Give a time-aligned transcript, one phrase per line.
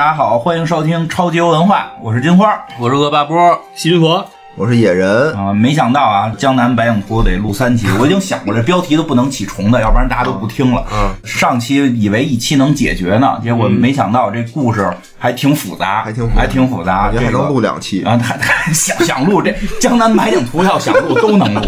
[0.00, 2.58] 大家好，欢迎收听超级游文化，我是金花。
[2.78, 3.36] 我是恶霸波，
[3.74, 4.24] 西云佛，
[4.56, 10.86] 我是野人，啊、没想到啊，江南白影图得录三期，我已经想过这标题都不能起重的，要不然大家都不听了。
[10.90, 14.90] 嗯，上期以为一期能解决呢，结果没想到这故事
[15.20, 18.02] 还挺复杂，还挺复杂还挺复杂，感觉还能录两期。
[18.02, 21.60] 啊，还还想 想录这江南百景图要想录都能录，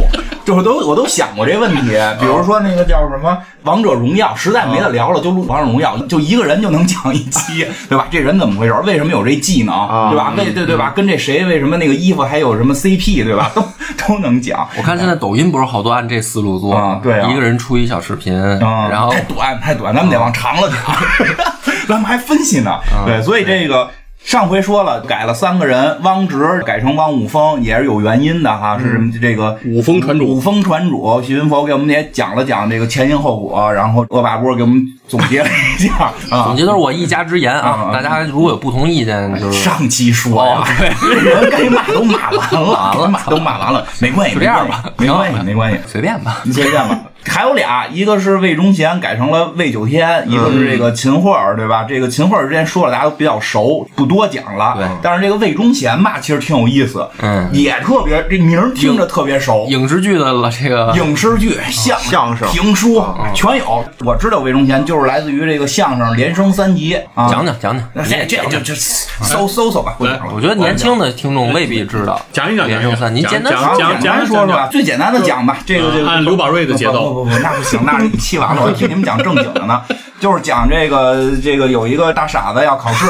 [0.45, 8.07] 就是都我都想过这问题，比如说那个叫什么王者荣耀，实在没得聊了就录王者荣耀，就一个人就能讲一期，对吧？
[8.11, 8.75] 这人怎么回事？
[8.87, 9.75] 为什么有这技能，
[10.11, 10.33] 对吧？
[10.37, 10.91] 为对对吧？
[10.97, 13.51] 跟这谁为什么那个衣服还有什么 CP，对吧？
[13.55, 13.63] 都
[14.09, 14.67] 都能讲。
[14.79, 20.97] 我看现在抖音不是好多按这思路做啊对啊一个人出一小视频，啊，然后太短太短，咱们得往长了讲，
[21.87, 22.71] 咱们还分析呢。
[23.07, 23.89] 对，所以这个。
[24.25, 36.57] 上回说了，改了三个人，汪直改成汪武峰也是有原因的哈，是这个五峰船主五峰船主，徐云佛给我们也讲了讲这个前因后果，然后恶霸波给我们总结了一下 啊总。
[36.57, 40.65] 结都是我一家之言啊啊，大家如果有不同意见，就是上期说呀哦，
[41.01, 46.43] 对 人该骂都骂完了， 该骂都骂完了，没关系，就这样吧没关系，没关系，随便吧。
[46.45, 46.97] 你随便吧。
[47.27, 51.85] 还有俩，一个是魏忠贤改成了魏九天，一个是这个秦桧儿，对吧？
[51.89, 54.75] 这个秦桧儿之前说了，大家都比较熟，不多讲了。
[54.77, 59.67] 对但是这个魏忠贤吧，其实挺有意思，嗯也特别这名儿听着特别熟。
[59.69, 63.03] 影视剧的了这个影视剧、相相声评书
[63.35, 63.85] 全有。
[64.05, 67.29] 我知道魏忠贤就是来自于这个相声连升三级啊。
[67.29, 70.33] 讲讲讲讲，那这这就就搜搜搜吧，不讲了。
[70.35, 72.21] 我觉得年轻的听众未必知道。
[72.33, 75.59] 讲一讲连升三，您讲简单讲讲简单说说吧，最简单的讲吧。
[75.65, 79.83] 这个这个按刘宝瑞的节奏不不那不行，那是 你气完了，我听你们讲正经的呢。
[80.21, 83.07] 就是讲这个这个有一个大傻子要考试，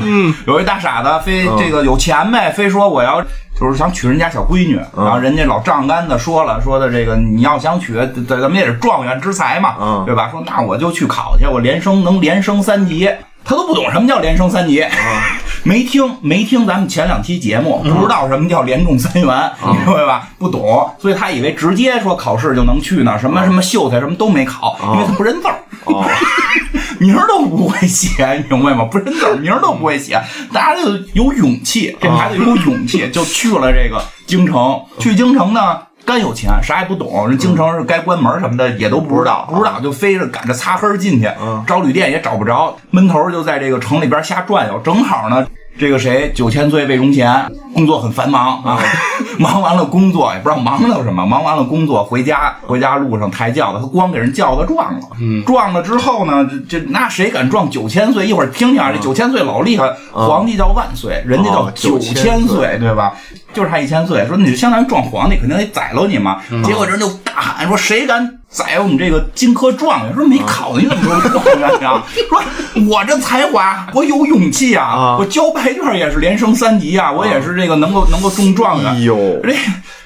[0.00, 3.20] 嗯， 有一大傻子非这个有钱呗，非说我要
[3.58, 10.28] 就是想娶人家小闺女，然后人家老丈杆子说了说的这个你要想娶，咱咱们也是状元之才嘛，嗯对吧？
[10.30, 13.10] 说那我就去考去，我连升能连升三级。
[13.44, 14.84] 他都不懂什么叫连升三级，
[15.64, 19.52] 没听没听咱们前两期节目，不知道什么叫连中三元，
[19.84, 20.28] 明白吧？
[20.38, 25.54] 不懂，所以他以为直接说考试就能去呢，什么什么秀才什么都没考，因为他不认字儿。
[25.84, 26.04] 哦，
[27.00, 28.84] 名儿都不会写，明白吗？
[28.84, 30.20] 不认字儿，名儿都不会写，
[30.52, 34.80] 大家就有勇气，这孩子有勇气，就去了这个京城。
[34.98, 35.78] 去京城呢，
[36.12, 41.26] 干有钱，啥也不懂，人京城是该关门什么的也都不知道，不知道就非着赶着擦黑进去，
[41.66, 44.78] 找旅店也找不着，闷头就在这个城里边瞎转悠。
[44.80, 45.46] 正好呢，
[45.78, 48.78] 这个谁九千岁魏忠贤工作很繁忙啊，
[49.38, 58.26] 忙完了工作也不知道忙到什么，忙完了工作回家，回家路上抬轿子，他光给人轿子撞了，嗯，撞了之后呢，这这那谁敢撞九千岁？
[58.26, 63.14] 一会儿听听啊，这九千岁老厉害，皇帝叫万岁，人家叫哦九千岁，对吧？
[63.52, 66.40] 就是他一千岁，说你就相当于撞皇帝，肯定得宰了你嘛。
[66.64, 72.02] 结果人就大喊说：“谁敢宰我们这个金科状元？”说没考你怎么说状元呀？
[72.28, 72.42] 说
[72.88, 78.92] 我这才华，我有勇气啊，啊我交白卷也是连升三级啊，我也是这个能够能够中状元。
[78.92, 79.56] 哎呦这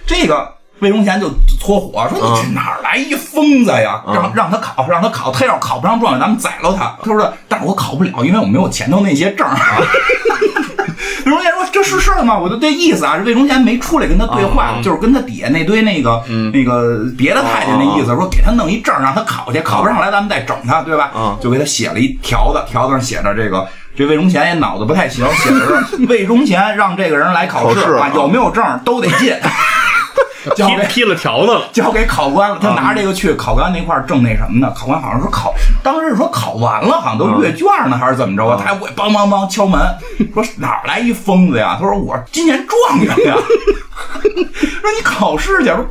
[0.07, 0.49] 这个
[0.79, 4.03] 魏忠贤就搓火说：“你这哪儿来一疯子呀？
[4.07, 9.57] 让让他考，让他考，他要考不上状元，咱们宰了他。”他说：“但是我考不了，因为我没有前头那些证儿。”
[11.25, 12.39] 魏忠贤说：“这是事儿吗？
[12.39, 16.23] 我就这意思啊。”魏忠贤没出来跟他对话，就是跟他底下那堆那个、
[16.53, 21.11] 那个别的太监那意思，说给他弄一证儿让他考去，考不上来咱们再整他，对吧？
[21.15, 23.67] 嗯就给他写了一条子，条子上写着这个。
[23.99, 29.35] 这魏忠贤也脑子不太行，写的是 魏忠贤让这个人来考试啊，考试啊有没有证儿都得进。
[30.55, 34.73] 交给踢踢了条子了， 交给考官了，他拿着这个去考官那块儿正那什么呢？
[34.77, 38.57] 考官好像说考，当时是说考完了，好像都阅卷呢，还是怎么着啊？
[38.59, 39.81] 他还会梆梆梆敲门，
[40.33, 41.77] 说哪儿来一疯子呀？
[41.81, 43.37] 他说我今年状元呀。
[44.27, 45.89] 说你考试去，说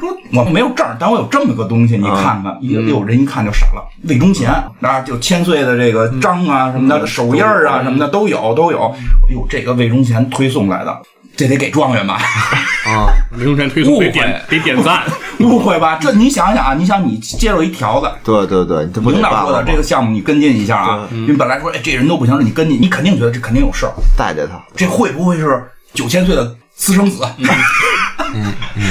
[0.00, 2.56] 说我没有证，但我有这么个东西，你看看。
[2.60, 4.50] 一个哟，人一看就傻了，魏忠贤
[4.80, 8.92] 啊，就千岁的这个章啊什么的，手印啊什么的都有都有。
[9.28, 10.98] 哎呦，这个魏忠贤推送来的，
[11.36, 12.18] 这得给状元吧？
[12.86, 15.02] 啊，刘忠贤推送得点得点赞，
[15.40, 15.98] 误会吧？
[16.00, 19.62] 这你想想啊，你想你接受一条子，对对对，这不领导说的？
[19.64, 25.62] 这个项目你跟进一下啊，因为本来说哎这人都不行，你跟进，你肯定觉得这肯定有事儿，带带他，这会不会是
[25.94, 27.22] 九千岁的私生子？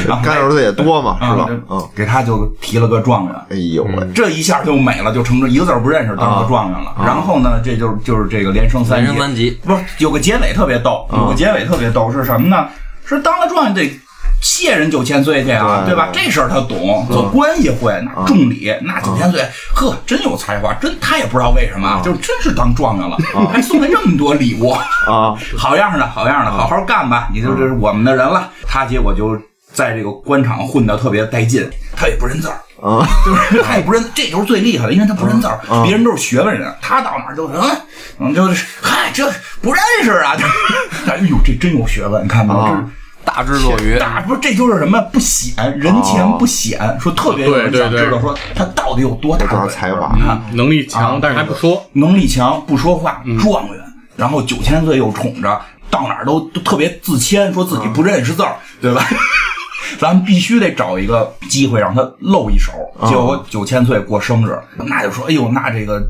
[0.07, 1.48] 然后干儿子也多嘛，是吧？
[1.69, 3.36] 嗯，给他就提了个状元。
[3.50, 6.95] 哎呦喂，这一下就美了，就成这一个字儿不认识，当个状元了。
[7.04, 12.68] 然后呢，这就是就是这个连升三级，连升三级不是有个结尾特别逗，有个结尾特别逗是什么呢？
[13.04, 14.00] 是当了状元得
[14.41, 16.09] 谢人九千岁去啊，对对吧？
[16.11, 23.17] 这事儿他懂，做关系会，那重礼，那九千岁，呵，真有才华，真他也不知道为什么，就是真是当状元了，
[23.53, 24.71] 还送了这么多礼物，
[25.07, 28.49] 啊，好样的，好样的，好好干吧，你就是我们的人了。
[28.67, 29.38] 他结果就
[29.71, 37.61] 在这个官场混得特别带劲，他也不认字儿，啊，就是他也不认，这就是最厉害的，因为他不认字儿，别人都是学问人，他到哪儿就嗯
[38.19, 39.29] 嗯，就是嗨，这
[39.61, 40.45] 不认识啊，就
[41.11, 42.61] 哎呦，这真有学问，你看没有？
[42.61, 42.89] 这是啊
[43.23, 50.15] 大智若愚，大不是，这就是什么不显人前不显，说特别有人想对对对知道说他到底有多大有多少本事才华
[50.53, 51.83] 能力强，但是还不说。
[51.94, 53.75] 能力强，不说话，状元，
[54.15, 59.03] 然后九千岁又宠着，到哪儿都都特别自谦，说自己不认识字儿，对吧？
[60.00, 62.71] 咱们必须得找一个机会让他露一手。
[63.09, 66.01] 结果九千岁过生日，那就说：“哎呦，那这个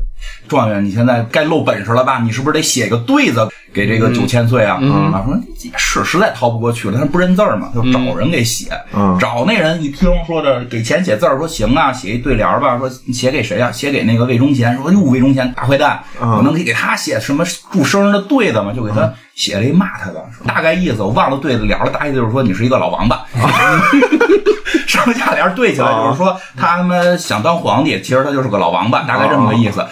[0.48, 2.20] 状元，你现在该露本事了吧？
[2.22, 4.76] 你是不是得写个对子给这个九千岁啊？”
[5.12, 8.66] 啊，说也是，实在逃不过去了，他不认字儿嘛，就找人给写。
[8.94, 12.76] 嗯找那人一听说这给钱写字儿，说行啊，写一对联儿吧。
[12.78, 13.70] 说你写给谁啊？
[13.70, 14.76] 写给那个魏忠贤。
[14.78, 18.72] 说哟，魏忠贤大坏蛋，嗯我能给给他写什么祝生日的对子吗？
[18.74, 23.24] 就给他写了一骂他的，大概意思我忘了对子联了，大概意就是说你是一个老王八。
[24.92, 29.84] 上下联对起来就是说他他妈想当皇帝，其实他就是个老王八，大概这么个意思。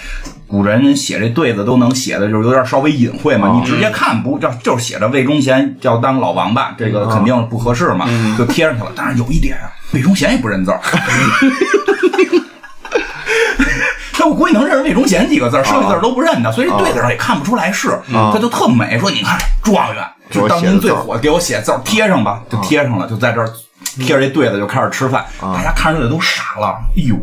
[0.46, 3.52] 古人写这对子都能写的，就是有点稍微隐晦嘛。
[3.54, 8.06] 你直接看不就就是写着魏忠贤要当老王八，这个肯定不合适嘛，
[8.36, 8.90] 就贴上去了。
[8.94, 10.80] 但是有一点啊，魏忠贤也不认字儿。
[14.12, 18.98] 他我估计能认识魏忠贤几个字儿，剩下字儿都不认的，所以这对子上也看不出来是，他就特美。
[18.98, 23.48] 说你看状元，就当今最火，给我写字儿贴上吧，就贴上了，就在这儿
[23.96, 27.16] 贴着这对子就开始吃饭，大家看着这都傻了，哎呦。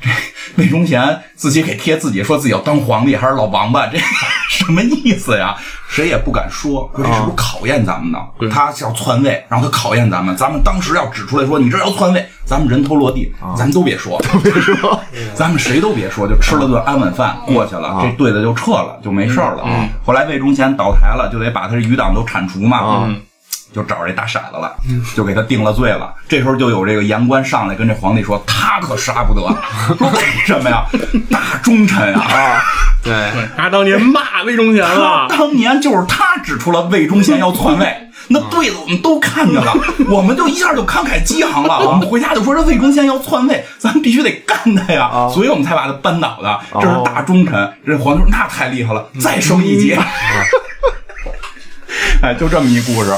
[0.00, 0.08] 这
[0.54, 3.98] 魏忠贤自己给贴自己，说自己要当皇帝，还是老王八，这
[4.48, 5.56] 什么意思呀？
[5.88, 8.18] 谁也不敢说，说这是不是考验咱们呢？
[8.48, 15.00] 他要篡位，然后他考验咱们，咱们当时要指出来说你这要篡位，咱们人头落地，咱们都别说，都别说，
[15.34, 19.64] 咱们谁都别说，就吃了顿安稳饭过去了，这对子就撤了，就没事儿了。
[20.06, 23.12] 后来魏忠贤倒台了，就得把他这余党都铲除嘛。
[23.70, 24.74] 嗯就找着这大傻子了，
[25.14, 26.12] 就给他定了罪了。
[26.26, 29.42] 这时候就有这个言官上来跟这皇帝说，他可杀不得。
[29.98, 30.84] 说为什么呀？
[31.30, 32.60] 大忠臣啊！
[33.04, 39.72] 对，他当年骂魏忠贤了，当年就是他指出了魏忠贤要篡位， 那对子我们都看见了，
[40.08, 41.78] 我们就一下就慷慨激昂了。
[41.86, 46.58] 我们回家就说这魏忠贤要篡位，咱们必须得干他呀，所以我们才把他扳倒的。
[46.80, 47.72] 这是大忠臣。
[47.86, 49.94] 这皇帝说那太厉害了，再升一级。
[52.20, 53.12] 哎，就这么一故事。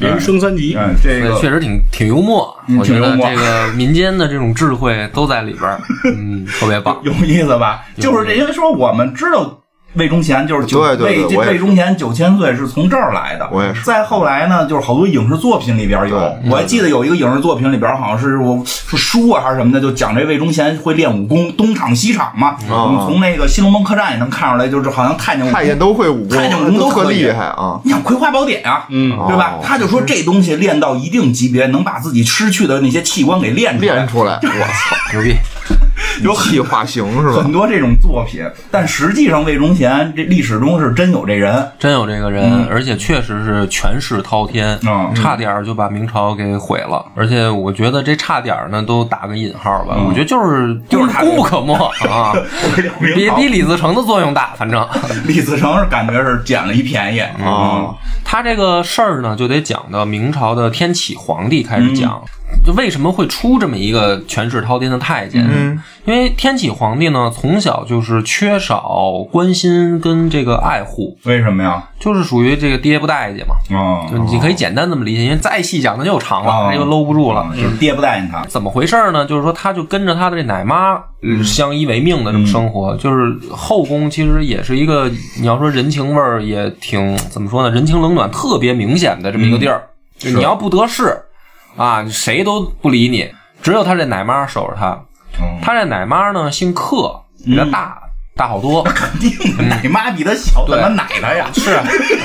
[0.00, 0.74] 连升三级。
[0.78, 5.80] 嗯，这个确实挺挺幽默，嗯我觉得这个民间的这种智慧都在里边儿，
[6.16, 6.98] 嗯，特别棒。
[7.04, 7.84] 有意思吧？
[7.98, 9.58] 就是这，因为说我们知道
[9.96, 13.48] 魏忠贤就是九魏魏忠贤九千岁是从这儿来的。
[13.50, 16.16] 我也是再后来呢，就是好多影视作品里边有，
[16.50, 22.56] 我还记得有一个影视作品里边好像是我是书啊还是什么的，就讲这魏忠贤会练武功，东厂西厂嘛。
[22.68, 27.80] 我们从那个《新龙门客栈》也能看出来，就是好像太监太监都会武功，太监武功都可厉害啊！
[27.82, 29.64] 你想《葵花宝典》啊，嗯对吧哦？
[29.64, 34.08] 他就说这东西练到一定级别，能把自己失去的那些器官给练出来练。
[34.08, 35.34] 出来，我操，牛逼！
[36.24, 37.52] 有一气化形是吧很？
[37.52, 41.66] 多这种作品，但实际上魏忠贤这历史中是真有这人。
[41.78, 47.04] 真有这个人，而且确实是权势滔天，嗯差点儿就把明朝给毁了。
[47.14, 49.94] 而且我觉得这差点儿呢，都打个引号吧。
[49.98, 51.74] 嗯我觉得就是就是功不可没
[52.08, 52.32] 啊，
[53.14, 54.86] 比 比李自成的作用大，反正。
[55.26, 65.46] 李自成是感觉是捡了一便宜嗯啊，他这个事儿呢，就得讲到明朝的天启皇帝开始讲，就为什么会出这么一个权势滔天的太监？
[65.48, 71.82] 嗯，因为天启皇帝呢，从小就是缺少关心跟这个爱护，为什么呀？
[71.98, 73.54] 就是属于这个爹不待见嘛。
[73.70, 77.50] 哦就你可以简单这么理解，因为再细讲那就长啊了，这就搂不住了。
[77.54, 78.44] 就是爹不待见他。
[78.46, 79.24] 怎么回事呢？
[79.24, 82.96] 就是说，他就跟着他的这奶妈呃相依为命的这么生活。
[82.96, 87.70] 就是后宫其实也是一个，你要说人情味儿也挺怎么说呢？
[87.70, 89.82] 人情冷暖特别明显的这么一个地儿。
[90.18, 91.14] 就你要不得势
[91.76, 93.30] 啊，谁都不理你，
[93.62, 94.98] 只有他这奶妈守着他。
[95.38, 97.98] 嗯他这奶妈呢姓克，比他大、
[98.34, 98.82] 大好多。
[98.84, 101.50] 肯定的，奶妈比他小，怎么奶奶呀？
[101.52, 101.78] 是，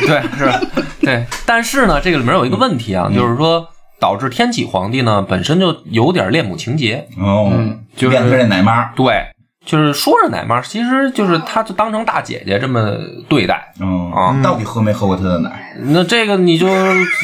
[0.07, 0.67] 对，是，
[1.01, 1.25] 对。
[1.45, 3.67] 但是呢，这个里面有一个问题啊，就是说
[3.99, 7.07] 导致天启皇帝呢本身就有点恋母情节。
[7.17, 7.51] 哦，
[7.95, 8.85] 就是这奶妈。
[8.95, 9.25] 对，
[9.63, 12.97] 就是说是奶妈，其实就是她就当成大姐姐这么
[13.29, 13.71] 对待。
[13.79, 15.73] 嗯啊到底喝没喝过她的奶？
[15.85, 16.67] 那这个你就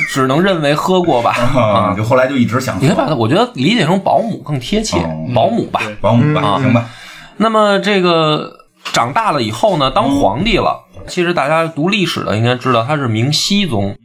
[0.09, 1.31] 只能认为喝过吧。
[1.31, 5.81] 啊，就后来就一直想喝你可以把它，我觉得理解成保姆更贴切，哦保姆吧。
[5.99, 6.85] 保姆吧，行吧？
[7.37, 13.95] 那么这个长大了以后呢，当皇帝了，其实大家读历史的应该知道他是明熹宗。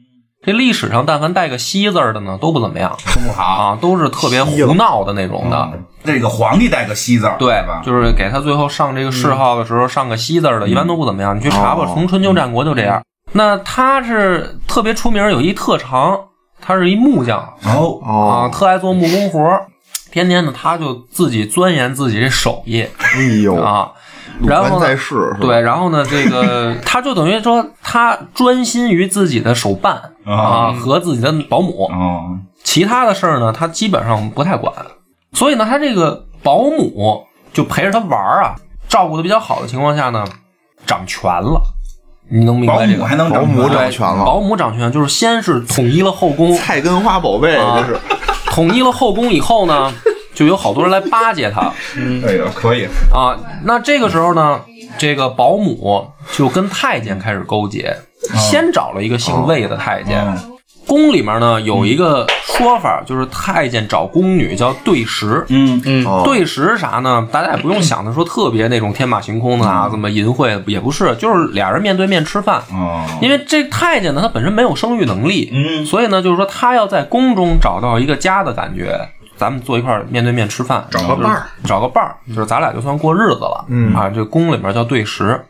[0.45, 3.43] 这历史上但凡带个“西”字儿的呢，都不怎么样不好。
[3.45, 5.71] 啊，都是特别胡闹的那种的。
[6.05, 7.81] 这个皇帝带个西字儿，对吧？
[7.85, 11.37] 就是给他最后上这个谥号的时候上个“西”字儿的，一般都不怎么样。
[11.37, 13.01] 你去查吧，哦从春秋战国就这样。
[13.31, 16.19] 那他是特别出名，有一特长，
[16.61, 19.67] 他是一木匠哦，啊，哦，特爱做木工活儿
[20.11, 23.93] 天天呢他就自己钻研自己这手艺哎呦，啊，
[24.45, 25.37] 然后呢在世是？
[25.41, 34.73] 对，然后呢，这个 他就等于说他专心于自己的手办啊和自己的保姆，哦，其他的事儿呢，他基本上不太管。
[35.33, 38.55] 所以呢，他这个保姆就陪着他玩儿啊，
[38.89, 40.25] 照顾的比较好的情况下呢，
[40.87, 41.61] 掌权了。
[42.29, 42.99] 你能明白这个？
[42.99, 48.01] 姆还能保姆掌掌权了保姆掌权就是先是统一了后宫，菜根花宝贝，啊这是
[48.47, 49.93] 统一了后宫以后呢，
[50.35, 51.61] 就有好多人来巴结他
[52.27, 53.37] 哎呀，可以，啊。
[53.65, 54.61] 那这个时候呢，
[54.99, 57.97] 这个保姆就跟太监开始勾结，
[58.37, 60.25] 先找了一个姓魏的太监。
[60.27, 60.49] 嗯
[60.85, 65.47] 宫里面呢有一个说法，就是太监找宫女叫对食。
[65.49, 67.27] 嗯嗯，哦对食是啥呢？
[67.31, 72.61] 大家也不用想的说特别那种天马行空的啊，怎么淫秽也不是，就是俩人面对面吃饭。
[72.73, 79.09] 哦，因为这太监呢，他本身没有生育能力，嗯所以呢，就是说他要在宫中找到一个家的感觉，
[79.43, 83.65] 咱们坐一块儿面对面吃饭，找个伴儿，找个伴儿，就是咱俩就算过日子了。
[83.67, 85.45] 嗯啊，这宫里面叫对食。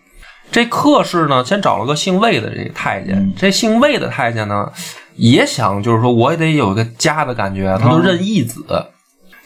[0.51, 4.73] 这客氏呢，先找了个姓魏的这个太监，嗯这姓魏的太监呢，
[5.17, 8.65] 也想就是说我也得有一个家的感觉，他就认义子。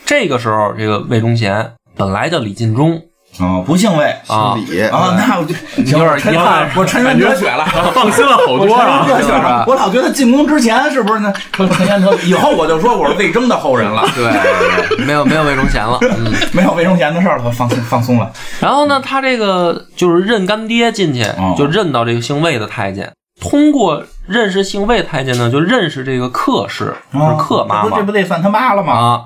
[0.04, 3.02] 这个时候，这个魏忠贤本来叫李进忠
[3.38, 7.64] 哦，不姓魏姓，李啊，那我就有点遗憾我沉冤得雪了。
[7.94, 9.64] 放心了好多啊。
[9.66, 11.30] 我老觉得进宫之前是不是那
[11.68, 12.28] 沉冤得雪？
[12.28, 16.32] 以后我就说我是魏征的后人了，对， 没有没有魏忠贤了，嗯。
[16.52, 18.30] 没有魏忠贤的事儿了，放松放松了。
[18.60, 23.12] 然后呢，他这个就是认干爹进去哦，就认到这个姓魏的太监。
[23.38, 28.92] 通过认识姓魏太监呢，就认识这个客氏，是客妈妈这不这不得算他妈了吗？
[28.94, 29.20] 啊。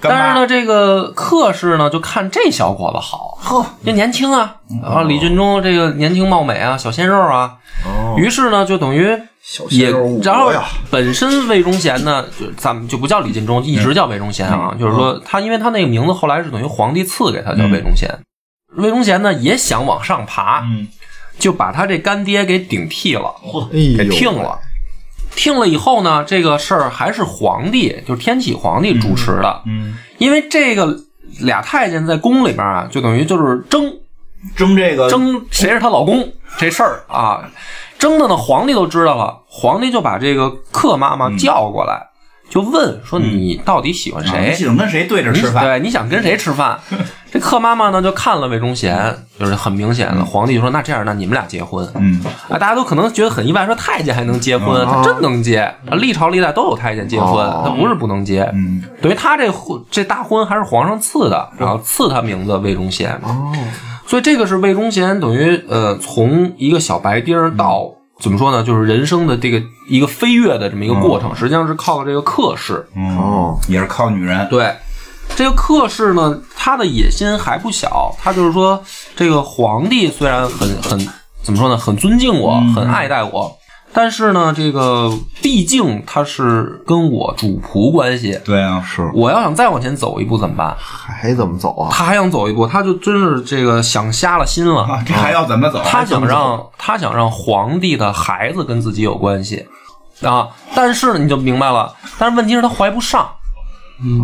[0.00, 9.18] 但是呢，这个客氏呢，就看这小伙子好，呵，这年轻啊，啊，李俊忠这个年轻貌美啊，小鲜肉啊，哦，于是呢，就等于
[9.70, 9.90] 也
[10.22, 10.52] 然后，
[10.90, 14.74] 本身魏忠贤呢，就咱们就不叫李进忠，一直叫魏忠贤啊。
[14.78, 18.08] 就是说他，因为他那个名字后来是等于皇帝赐给他，叫魏忠贤。
[18.76, 20.86] 魏忠贤呢也想往上爬，嗯，
[21.38, 23.34] 就把他这干爹给顶替了，
[23.72, 24.58] 给听了。
[25.38, 29.62] 听了以后呢，这个事儿还是皇帝，就是天启皇帝主持的。
[29.66, 30.98] 嗯，因为这个
[31.40, 33.94] 俩太监在宫里边啊，就等于就是争
[34.56, 36.28] 争这个争谁是她老公
[36.58, 37.48] 这事儿啊，
[38.00, 42.08] 争的呢，皇帝都知道了，皇帝就把这个克妈妈叫过来，
[42.48, 44.36] 就问说你到底喜欢谁？
[44.38, 45.64] 啊你想跟谁对着吃饭？
[45.64, 46.78] 对，你想跟谁吃饭？
[47.30, 51.86] 这客妈妈呢就看了魏忠贤，就是很明显的，皇帝就说那这样，那你们俩结婚。
[51.96, 55.58] 嗯，啊，大家都可能觉得很意外，说太监还能结婚，他真能结。
[55.58, 58.42] 啊历朝历代都有太监结婚，哦他不是不能结。
[58.54, 63.12] 嗯，等于他这婚这大婚还是皇上赐的，然后赐他名字魏忠贤。
[63.22, 63.52] 哦，
[64.06, 67.90] 所以这个是魏忠贤等于呃从一个小白丁儿到。
[68.20, 68.62] 怎么说呢？
[68.64, 72.84] 就是人生的这个一个飞跃的这么一个过程，实际上是靠这个克氏。
[72.96, 74.48] 嗯哦，也是靠女人。
[74.48, 74.74] 对，
[75.36, 78.12] 这个克氏呢，他的野心还不小。
[78.20, 78.82] 他就是说，
[79.14, 80.98] 这个皇帝虽然很很
[81.42, 83.56] 怎么说呢，很尊敬我，嗯很爱戴我，
[83.92, 85.10] 但是呢，这个
[85.42, 88.38] 毕竟他是跟我主仆关系。
[88.44, 90.76] 对啊，是我要想再往前走一步怎么办？
[90.78, 91.88] 还怎么走啊？
[91.90, 94.82] 他还想走一步，他就真是这个想瞎了心了。
[94.82, 95.80] 啊，这还要怎么走？
[95.84, 99.66] 他想让他想让皇帝的孩子跟自己有关系
[100.22, 101.92] 啊，但是呢，你就明白了。
[102.18, 103.26] 但是问题是他怀不上，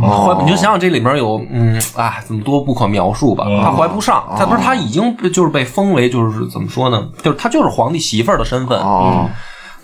[0.01, 3.45] 怀哦你就想想这里面有嗯啊，怎么多不可描述吧？
[3.63, 7.09] 他怀不上，他不是他已经就是被封为就是怎么说呢？
[7.23, 8.79] 就是他就是皇帝媳妇儿的身份。
[8.79, 9.29] 哦，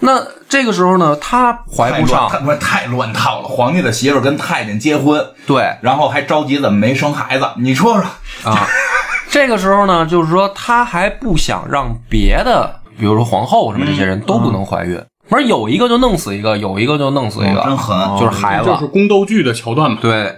[0.00, 3.48] 那这个时候呢，他怀不上太，乱太太乱套了。
[3.48, 7.46] 皇帝的媳妇跟太监结婚，对然后还着急怎么没生孩子？
[7.58, 8.66] 你说说，啊，
[9.30, 18.18] 这个时候呢，就是说他还不想让别的，比如说皇后什么这些人都不能怀孕，不是有一个就弄死一个，有一个就弄死一个，真狠。
[18.18, 18.70] 就是孩子。
[18.70, 19.98] 就是宫斗剧的桥段嘛。
[20.00, 20.34] 对，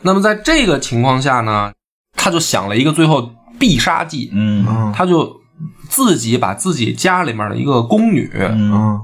[0.00, 1.70] 那么在这个情况下呢，
[2.16, 5.41] 他就想了一个最后必杀技，嗯嗯他就
[5.92, 8.72] 自己把自己家里面的一个宫女嗯。
[8.72, 9.00] 嗯，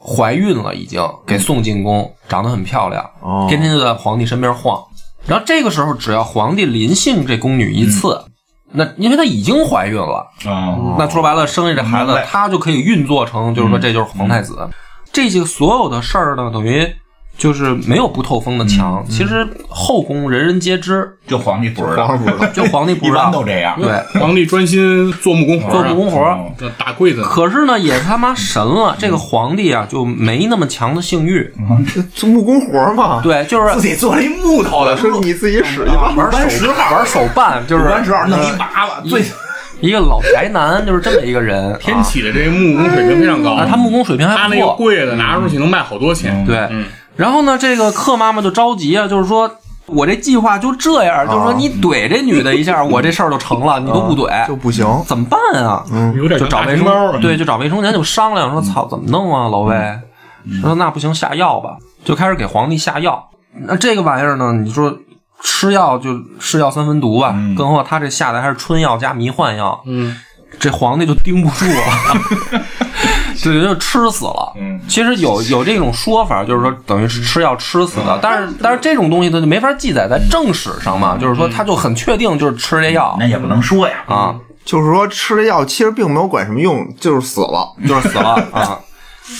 [0.00, 3.46] 怀孕了，已经给送进宫，长得很漂亮，哦。
[3.48, 4.80] 天天就在皇帝身边晃。
[5.26, 8.24] 然后这个时候，只要皇帝临幸这宫女一次，
[8.70, 14.56] 那因为她已经怀孕了，啊，那说白了，生下这孩子明白，他就可以运作成，就是说这就是皇太子。
[15.12, 16.86] 这些所有的事儿呢，等于
[17.38, 19.02] 就是没有不透风的墙。
[19.08, 23.22] 其实后宫人人皆知，就皇帝不知道皇上，不知道，就皇帝不一知道。
[23.30, 23.80] 般都这样。
[23.80, 26.34] 对，皇帝专心做木工活做，木工活儿。
[26.36, 27.22] 嗯这打柜子。
[27.22, 31.48] 可是呢，也他妈神了，这个皇帝啊，就没那么强的性欲。
[31.94, 36.12] 这做木工活嘛，对，就是自己做了一木头的，说你自己使去吧。
[36.18, 39.22] 玩手玩十号，玩手办，就是玩十号弄一娃娃，最
[39.80, 41.76] 一个老宅男，就是这么一个人。
[41.78, 44.74] 天启的这个木工水平非常高啊，他木工水平他那个还不错。
[44.76, 46.44] 柜子拿出去能卖好多钱。
[46.44, 46.68] 对，
[47.18, 49.50] 然后呢，这个克妈妈就着急啊，就是说
[49.86, 54.86] 我这计划就这样，就是说你怼这女的一下， 我这事儿就成了，你都不怼，就不行。
[55.04, 55.84] 怎么办啊？
[56.16, 57.20] 有点就找卫生。
[57.20, 59.74] 对，就找卫生间就商量说，操，怎么弄啊，老魏？
[60.62, 63.28] 说那不行，下药吧，就开始给皇帝下药。
[63.66, 64.96] 那这个玩意儿呢，你说
[65.42, 70.16] 吃药就是药三分毒吧，更何况他这下的还是春药加迷幻药，嗯，
[70.58, 72.62] 这皇帝就盯不住了，
[73.42, 74.52] 对，就吃死了。
[74.60, 84.04] 嗯其实有有这种说法，就是说等于是吃药吃死的，但是但是这种东西它就没法记载在正史上嘛，就是说他就很确定就是吃这药那也不能说呀。
[84.06, 87.74] 啊，就是说吃这药其实并没有管什么用，就是死了。
[87.86, 88.78] 就是死了啊。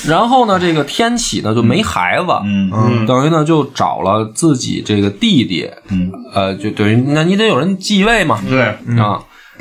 [0.07, 8.65] 然后呢，这个天启呢就没孩子，嗯嗯等于呢就找了自己这个弟弟，嗯，呃，就等于那你得有人继位嘛，对，
[9.01, 9.19] 啊，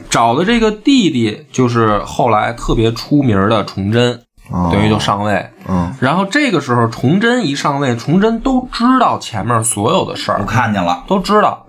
[0.09, 4.19] 找的这个弟弟就是后来特别出名的崇祯，
[4.51, 5.49] 哦等于就上位。
[5.67, 11.03] 嗯然后这个时候崇祯一上位，崇祯都知道前面所有的事我儿，看见了。
[11.07, 11.63] 都知道。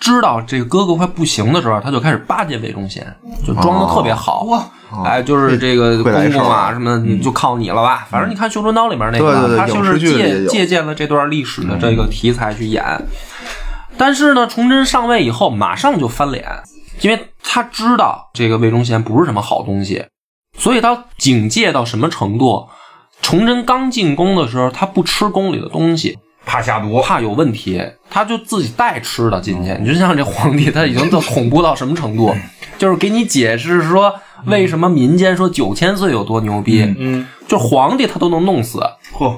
[0.00, 3.06] 知道这个哥哥快不行的时候，他就开始巴结魏忠贤，
[3.46, 4.42] 就装的特别好。
[4.42, 4.62] 哇，
[5.02, 8.06] 哎，就是这个公公啊，什么的就靠你了吧。
[8.10, 12.84] 反正你看《绣春刀》里面那个，他就是借借鉴了这段历史的这个题材去演。
[13.96, 16.44] 但是呢，崇祯上位以后，马上就翻脸，
[17.00, 20.04] 因为他知道这个魏忠贤不是什么好东西，
[20.58, 22.68] 所以他警戒到什么程度？
[23.22, 27.00] 崇祯刚进宫的时候，他不吃宫里的东西，怕下毒。
[27.00, 29.74] 怕有问题，他就自己带吃的进去。
[29.80, 32.34] 你就像这皇帝，他已经都恐怖到什么程度？
[32.76, 34.12] 就是给你解释说
[34.46, 38.80] 为什么民间说九千岁有多牛逼，嗯，就皇帝他都能弄死。
[39.16, 39.34] 嚯，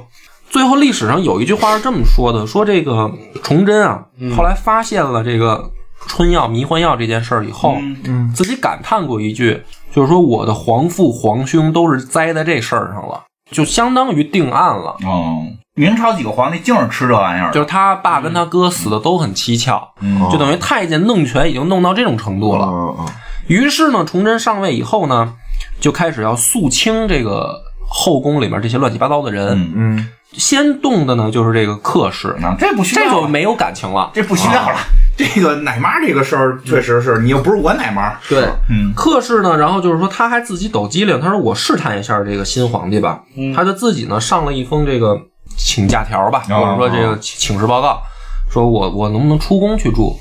[0.50, 4.04] 最后历史上有一句话是这么说的：说这个崇祯啊，
[4.36, 5.70] 后来发现了这个
[6.06, 9.62] 春药、迷幻药这件事儿以后，嗯自己感叹过一句，
[9.92, 14.96] 就是说我的皇父皇兄都是栽在这事儿上了，就相当于定案了。
[15.04, 15.42] 哦，
[15.74, 17.50] 明朝几个皇帝净是吃这玩意儿。
[17.50, 22.66] 就是他爸跟他哥死的都很蹊跷，嗯就等于太监弄权已经弄到这种程度了。
[22.66, 23.06] 嗯嗯
[23.48, 25.34] 于是呢，崇祯上位以后呢，
[25.80, 29.48] 就开始要肃清这个后宫里面这些乱七八糟的人。
[29.50, 34.10] 嗯嗯先动的呢就是这个客氏，啊，这不需要，这就没有感情了。
[34.14, 34.76] 这不需要了。
[35.16, 38.12] 这个奶妈这个事儿确实是你又不是我奶妈。
[38.28, 38.92] 对，嗯。
[38.94, 43.20] 客氏呢，然后就是说他还自己抖机灵，他说我试探一下这个新皇帝吧，
[43.54, 45.18] 他就自己呢上了一封这个
[45.56, 46.76] 请假条吧，哦。
[46.78, 48.02] 或者说这个请请示报告，
[48.50, 50.14] 说我我能不能出宫去住。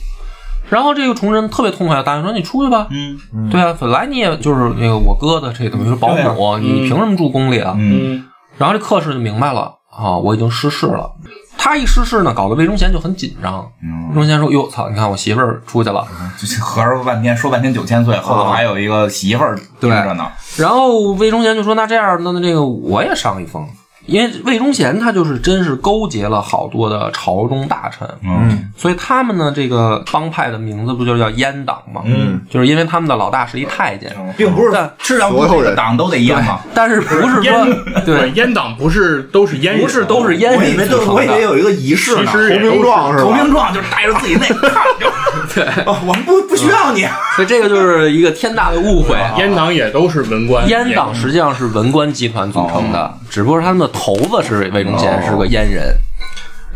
[0.70, 2.88] 然后这个崇祯特别痛快答应说：“你出去吧。
[2.90, 3.50] 嗯。
[3.52, 7.76] 对啊，本来你也就是那个我哥的这等于是保姆，你凭什么住宫里啊？
[7.78, 8.26] 嗯。
[8.58, 11.12] 然后这客氏就明白了啊，我已经失势了。
[11.58, 13.66] 他一失势呢，搞得魏忠贤就很紧张。
[13.82, 14.90] 嗯魏忠贤说：“哟，操！
[14.90, 16.06] 你看我媳妇儿出去了。
[16.38, 20.28] 这合着半天说半天九千岁，后头还有一个媳妇儿盯着呢。”
[20.58, 23.68] 然后魏忠贤就说：“那这样，那那这个我也上一封，
[24.06, 32.02] 因为魏忠贤他就是真是勾结了好多的朝中大臣，嗯所以他们呢这个帮派的名字不就叫阉党吗？
[32.06, 36.60] 嗯，就是因为他们的老大是一太监，并不是但是让所有人党都得阉嘛。
[36.74, 37.66] 但是不是说
[38.06, 41.14] 对，阉党不是都是阉人，不是都是阉我以为都人组成的。
[41.14, 43.24] 我以为有一个仪式投名状是吧？
[43.24, 45.08] 投名状就是带着自己那 看就，
[45.56, 47.04] 对，哦我们不不需要你。
[47.36, 49.16] 所以这个就是一个天大的误会。
[49.38, 55.96] 阉党也都是文官，阉党实际上是文官集团组成的，只不过他们的头子是魏忠贤，是个阉人。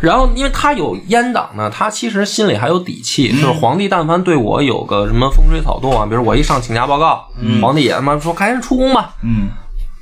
[0.02, 7.28] 然后，因为他有阉党呢，他其实心里还有底气，就是皇帝但凡对我有个什么风吹草动啊，比如我一上请假报告，
[7.62, 9.50] 皇帝也他妈说赶紧出宫吧，嗯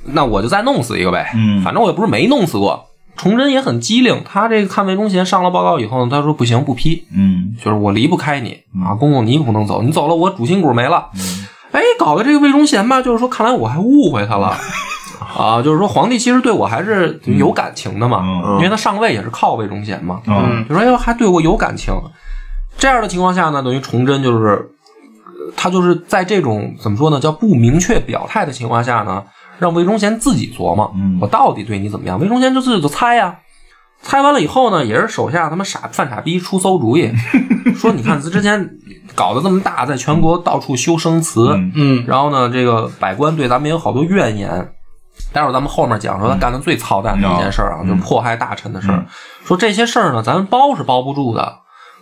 [0.04, 2.87] 那我就再弄死一个呗，嗯反正我也不是没弄死过。
[3.18, 7.54] 崇祯也很机灵，他这个看魏忠贤上了报告以后呢，他说不行，不批，嗯。
[7.62, 11.10] 就是我离不开你啊，公公你可不能走，你走了我主心骨没了。
[11.72, 14.56] 哎，搞得这个魏忠贤吧，就是说看来我还误会他了。
[15.36, 18.56] 啊，就是说皇帝其实对我还是有感情的嘛，嗯。
[18.58, 20.64] 因为他上位也是靠魏忠贤嘛，嗯。
[20.68, 21.92] 就说哎呦还对我有感情。
[22.78, 29.24] 这样的情况下呢，等于崇祯就是呃他就是在这种怎么说呢，叫不明确表态的情况下呢，
[29.58, 32.18] 让魏忠贤自己琢磨，嗯我到底对你怎么样？
[32.18, 33.38] 魏忠贤就自己就猜呀、
[34.02, 37.10] 猜完了以后呢，也是手下他妈傻犯傻逼出馊主意，
[37.76, 38.70] 说你看之前
[39.14, 44.72] 搞得这么大，在全国到处修生祠，嗯嗯然后呢，这个百官对咱们也有好多怨言。
[45.32, 49.04] 待会儿咱们后面讲说他干的最操蛋的一件事啊，就是迫害大臣的事儿。
[49.44, 51.56] 说这些事儿呢，咱们包是包不住的。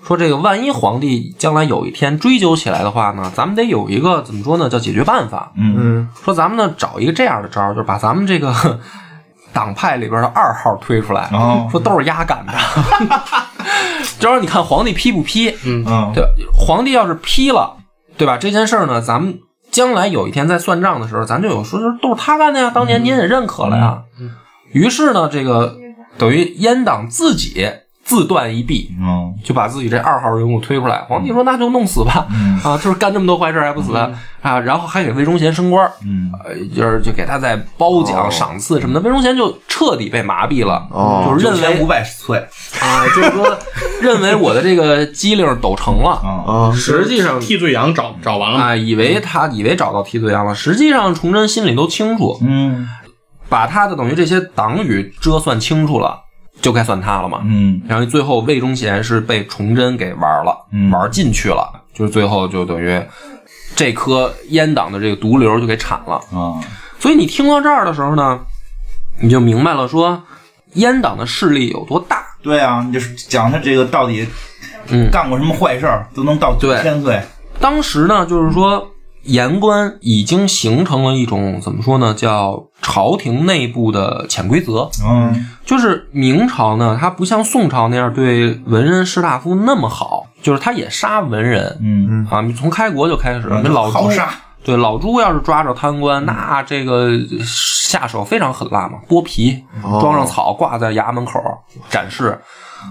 [0.07, 5.53] 说这个万一皇帝将来有一天追究起来的话呢，咱们得有一个怎么说呢，叫解决办法。
[5.57, 8.55] 嗯嗯说咱们呢找一个这样的招儿，就是把咱们这个
[9.53, 12.53] 党派里边的二号推出来，哦说都是丫干的。
[14.21, 15.51] 就说你看皇帝批不批？
[15.65, 16.29] 嗯对吧？
[16.57, 17.77] 皇帝要是批了，
[18.17, 18.37] 对吧？
[18.37, 19.41] 这件事儿呢，咱们
[19.71, 24.03] 将来有一天在算账的时候，咱就有说，就是都是他干的呀，当年您也认可了呀。
[24.21, 24.31] 嗯
[24.73, 25.75] 于是呢，这个
[26.19, 27.67] 等于阉党自己
[28.07, 30.99] 自断一臂，嗯就把自己这二号人物推出来。
[31.09, 32.25] 皇帝说：“那就弄死吧，
[32.63, 34.11] 啊，就是干这么多坏事还不死啊！”
[34.65, 35.85] 然后还给魏忠贤升官
[36.45, 39.01] 呃，就是就给他在褒奖、哦赏赐什么的。
[39.01, 42.39] 魏忠贤就彻底被麻痹了，哦就是认为五百岁
[42.81, 43.59] 啊，就是说
[44.01, 46.11] 认为我的这个机灵抖成了。
[46.23, 52.89] 啊啊，实际上替罪羊找找完了，啊，以为他以为找到替罪羊了，实际上崇祯心里都清楚，嗯
[53.49, 56.21] 把他的等于这些党羽折算清楚了，
[56.61, 57.41] 就该算他了嘛。
[57.45, 63.01] 嗯然后最后魏忠贤是被崇祯给玩了，嗯玩进去了，就是最后就等于
[63.75, 66.15] 这颗阉党的这个毒瘤就给铲了。
[66.33, 66.61] 啊
[66.99, 68.41] 所以你听到这儿的时候呢，
[69.21, 70.21] 你就明白了说
[70.77, 72.25] 阉党的势力有多大。
[72.43, 74.27] 对啊，你就是讲他这个到底
[74.89, 77.21] 嗯干过什么坏事儿，都能到九对千岁。
[77.61, 78.91] 当时呢，就是说
[79.27, 84.89] 言官已经形成了一种怎么说呢，叫朝廷内部的潜规则。
[85.05, 91.77] 嗯就是明朝呢，它不像宋朝那样对文人士大夫那么好，就是他也杀文人。
[91.83, 94.09] 嗯，啊，你从开国就开始，那老朱
[94.63, 97.11] 对老朱要是抓着贪官，那这个
[97.45, 100.01] 下手非常狠辣嘛，剥皮，哦。
[100.01, 101.41] 装上草挂在衙门口
[101.89, 102.41] 展示，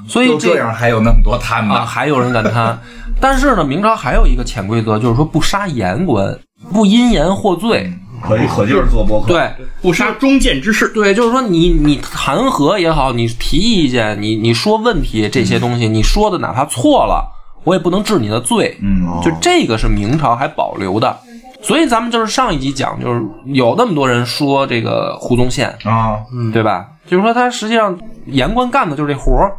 [0.07, 1.85] 所以就这样还有那么多贪啊，的。
[1.85, 2.77] 还有人敢贪。
[3.19, 6.37] 但是呢，明朝还有一个潜规则，就是说不杀言官，
[6.73, 7.91] 不因言获罪。
[8.21, 10.87] 可以可劲儿做博客。，对不杀忠谏之士。
[10.89, 17.23] 对，就是说你你弹劾也好，你提意见，你你说问题这些东西，你说的哪怕错了，
[17.63, 18.75] 我也不能治你的罪。
[18.81, 21.15] 嗯就这个是明朝还保留的。
[21.61, 26.17] 所以咱们就是上一集讲，就是有那么多人说这个胡宗宪，啊，
[26.51, 26.87] 对吧？
[27.07, 29.51] 就是说他实际上言官干的就是这活儿。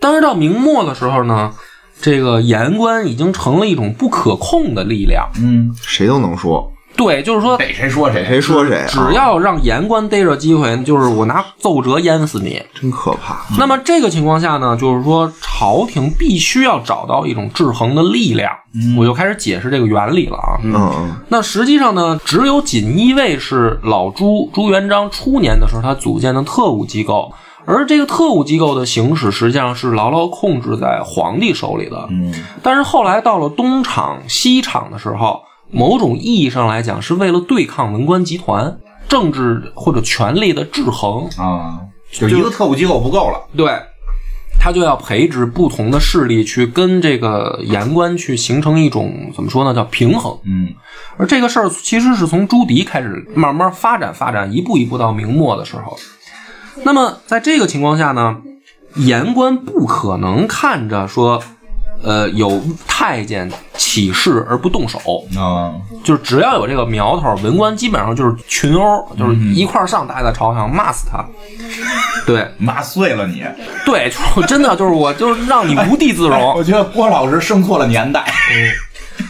[0.00, 1.52] 但是到明末的时候呢，
[2.00, 5.28] 这个言官已经成了一种不可控的力量。
[5.40, 8.24] 嗯，谁都能说，对，就是说，逮谁说谁。
[8.24, 12.62] 谁说谁啊，只要让言官逮着机会，就是我拿奏折淹死你。
[12.74, 13.44] 真可怕。
[13.58, 18.50] 那么这个情况下呢，就是说朝廷必须要找到一种制衡的力量。
[18.98, 20.60] 我就开始解释这个原理了啊。
[20.62, 27.32] 嗯嗯那实际上呢，只有锦衣卫是老朱朱元璋初年的时候他组建的特务机构，
[27.66, 32.06] 而这个特务机构的行使实际上是牢牢控制在皇帝手里的。
[32.10, 41.28] 嗯但是后来到了东厂、西厂的时候，某种意义上来讲，是为了对抗文官集团、政治或者权力的制衡。
[41.36, 41.80] 啊，
[42.12, 43.48] 就一个特务机构不够了。
[43.56, 43.72] 对，
[44.60, 50.38] 他就要培植不同的势力去跟这个言官去形成一种怎么说呢，叫平衡。
[50.44, 50.68] 嗯
[51.18, 55.96] 而这个事儿其实是从朱棣开始慢慢发展发展，一步一步到明末的时候。
[56.84, 58.36] 那么在这个情况下呢，
[58.96, 61.42] 言官不可能看着说，
[62.02, 64.98] 呃，有太监起事而不动手，
[65.38, 71.24] 啊，就是只要有这个苗头，文官基本上就是群殴，就是一块儿上，大家在朝上骂死他。
[72.26, 73.44] 对 骂碎了你。
[73.84, 76.40] 对，就 真的就是我就是让你无地自容。
[76.54, 78.24] 我觉得郭老师生错了年代。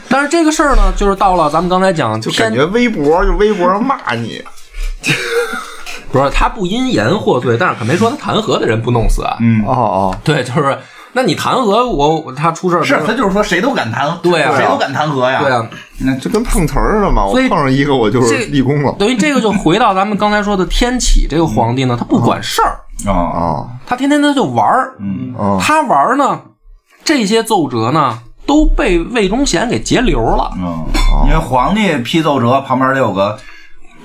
[0.08, 4.42] 但是这个事儿呢，就是到了咱们刚才讲就感觉微博就微博上骂你，
[6.16, 9.36] 不是他不因言获罪，但是可没说他弹劾的人不弄死啊。
[9.40, 10.78] 嗯，哦哦，对，就是
[11.12, 15.42] 那你弹劾我，他出事儿是他就是说谁都敢弹，对啊谁都敢弹劾呀。
[15.42, 15.66] 对啊，
[15.98, 17.24] 那这跟碰瓷儿似的嘛。
[17.26, 18.94] 我所以碰上一个我就是立功了。
[18.98, 22.80] 等于这个就回到咱们刚才说的天启这个皇帝呢，他不管事儿，
[23.86, 24.94] 他天天他就玩儿，
[25.60, 26.40] 他玩儿呢，
[27.04, 30.50] 这些奏折呢都被魏忠贤给截流了。
[30.56, 30.86] 嗯，
[31.26, 33.38] 因为皇帝批奏折旁边得有个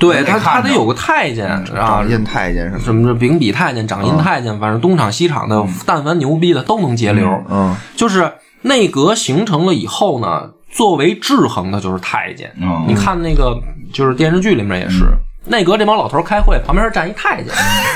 [0.01, 3.07] 对他，他得有个太监啊掌，印太监什么的。
[3.07, 7.29] 什么秉笔太监、掌印太监，反正东厂西厂的，但凡牛逼的都能截流。
[7.49, 8.33] 嗯就是
[8.63, 12.51] 内阁形成了以后呢，作为制衡的就是太监。
[12.59, 13.57] 嗯你看那个
[13.93, 15.05] 就是电视剧里面也是，
[15.45, 17.53] 内阁这帮老头开会，旁边站一太监，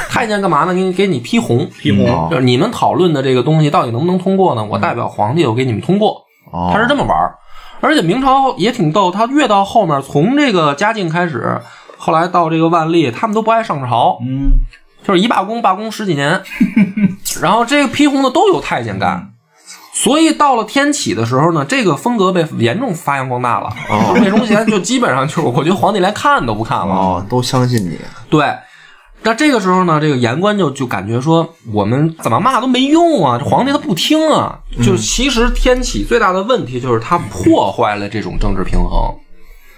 [0.10, 0.74] 太监干嘛呢？
[0.74, 4.64] 给你给你批红，批红哦就是你们讨论的这个东西到底能不能通过呢？
[4.64, 6.22] 我代表皇帝，我给你们通过。
[6.52, 7.36] 哦，他是这么玩儿。
[7.82, 11.62] 而且明朝也挺逗，他越到后面，从这个嘉靖开始，
[11.98, 14.52] 后来到这个万历，他们都不爱上朝，嗯
[15.04, 16.42] 就是一罢工罢工十几年，
[17.42, 19.32] 然后这个批红的都有太监干。
[19.94, 23.70] 所以到了天启的时候呢，这个风格被严重发扬光大了。
[24.08, 26.94] 就魏忠贤就基本上就是，我觉得皇帝连看都不看了。
[26.94, 27.98] 哦，都相信你。
[28.30, 28.54] 对，
[29.24, 34.60] 那这个时候呢，这个言官就就感觉说，我们怎么骂都没用啊，这皇帝他不听啊。
[34.84, 39.16] 就其实天启最大的问题就是他破坏了这种政治平衡，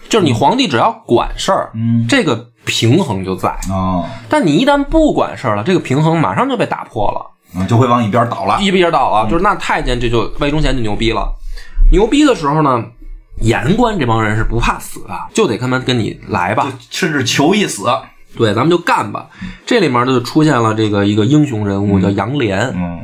[0.09, 8.59] 就是你皇帝只要管事儿，嗯这个平衡就在；啊，但你一旦不管事儿了，这个平衡马上就被打破了，嗯就会往一边倒了。
[8.61, 11.33] 一边倒啊，就是那太监这就魏忠贤就牛逼了，
[11.91, 12.83] 牛逼的时候呢。
[13.39, 17.83] 言官这帮人是不怕死的，就得他妈跟你来吧，甚至求一死。
[18.35, 19.27] 对，咱们就干吧。
[19.63, 22.71] 这里面就出现了这个一个英雄人物叫杨涟。
[22.73, 22.99] 嗯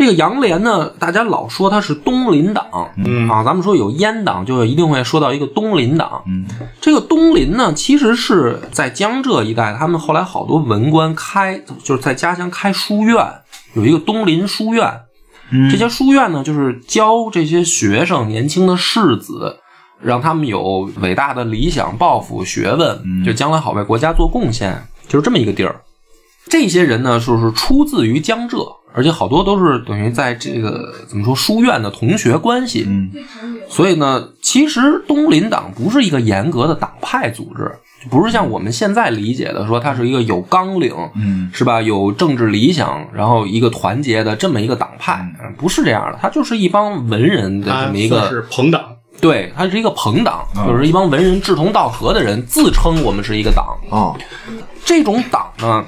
[0.00, 2.64] 这个杨涟呢，大家老说他是东林党，
[2.96, 6.22] 嗯啊，咱们说有阉党，就一定会说到一个东林党。
[6.26, 6.46] 嗯
[6.80, 13.22] 这个东林呢，其实是在江浙一带，他们后来好多文官开，就是在家乡开书院，
[13.74, 14.90] 有一个东林书院。
[15.50, 19.58] 嗯这些书院呢，就是教这些学生、年轻的士子，
[20.00, 25.78] 让他们有伟大的理想、抱负、学问，就将来好为国家做贡献，就是这么一个地儿。
[26.50, 28.58] 这些人呢，就是出自于江浙，
[28.92, 32.84] 而且好多都是等于在这个怎么说书院的同学关系。
[32.86, 33.10] 嗯
[33.68, 37.70] 所以呢，其实东林党不是一个严格的党派组织，
[38.10, 41.80] 不是像我们现在理解的说它是一个有纲领，嗯是吧？
[41.80, 48.82] 有政治理想，然后一个团结的这么一个党派，嗯不是这样的，它就是一帮文人的这么一个，是朋党，
[49.20, 53.78] 对，它是一个朋党，嗯就是一帮文人志同道合的人，自称我们是一个党。
[53.90, 54.18] 哦，
[54.84, 55.84] 这种党呢，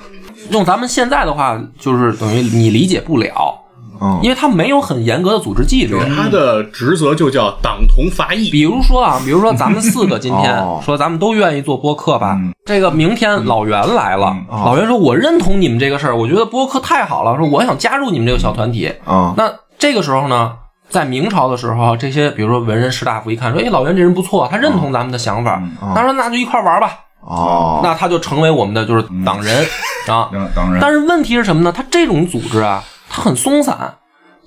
[0.52, 3.58] 用咱们现在的话，就是等于你理解不了，
[4.00, 4.20] 嗯。
[4.22, 5.98] 因为他没有很严格的组织纪律。
[6.14, 8.50] 他的职责就叫党同伐异。
[8.50, 10.80] 比如说啊，比如说咱们四个今天 哦。
[10.84, 12.52] 说咱们都愿意做播客吧，嗯。
[12.64, 14.62] 这个明天老袁来了，哦。
[14.66, 18.92] 老袁说我认同你们这个事儿，我觉得播客太好了，说我想加入你们这个小团体。
[19.06, 19.34] 嗯。
[19.36, 20.52] 那这个时候呢，
[20.88, 25.62] 在明朝的时候，这些比如说文人士大夫一看说，哎，老袁这人不错，他认同咱们的想法，
[25.94, 26.90] 他说那就一块玩吧，
[27.22, 29.64] 哦，那他就成为我们的就是党人
[30.08, 30.28] 啊。
[30.54, 31.72] 党人，但是问题是什么呢？
[31.74, 33.94] 他这种组织啊，他很松散。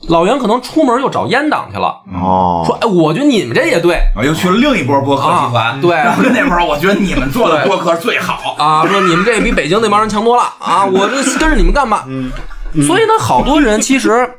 [0.10, 8.56] 老袁可能出门又找阉党去了，哦，说：“哎，我觉得你们这也对啊，又去了另一波播客集团，啊对然后那边儿，我觉得你们做的 播客最好。
[8.58, 10.86] 啊，说你们这比北京那帮人强多了啊！
[10.86, 12.04] 我这跟着你们干吧。
[12.08, 12.32] 嗯
[12.86, 14.30] 所以呢，好多人其实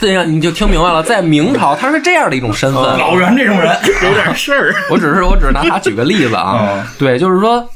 [0.02, 2.82] 这样你就听明白了，在明朝他是这样的一种身份。
[2.82, 7.68] 老袁这种人， 有点事儿，我只是我只是拿他举个例子啊嗯， 对，就是说。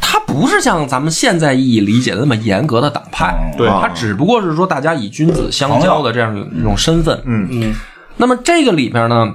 [0.00, 7.22] 他不是像咱们现在意义理解的那么严格的党派，嗯对他只不过是说大家以君子相交的这样一种身份。
[7.26, 7.74] 嗯嗯，
[8.16, 9.34] 那么这个里边呢，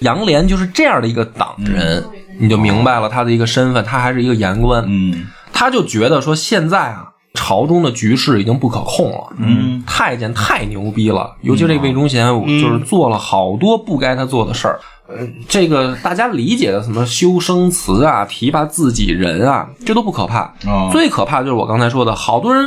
[0.00, 2.04] 杨涟就是这样的一个党人，
[2.38, 4.84] 你就明白了他的一个身份，他还是一个言官。
[4.86, 9.32] 嗯他就觉得说现在啊，朝中的局势已经不可控了。
[9.38, 12.26] 嗯太监太牛逼了，尤其这魏忠贤，
[12.60, 14.80] 就是做了好多不该他做的事儿。
[15.06, 15.16] 呃，
[15.46, 20.44] 这个大家理解的什么修生祠啊、提拔自己人啊，这都不可怕。
[20.66, 22.66] 哦最可怕就是我刚才说的，好多人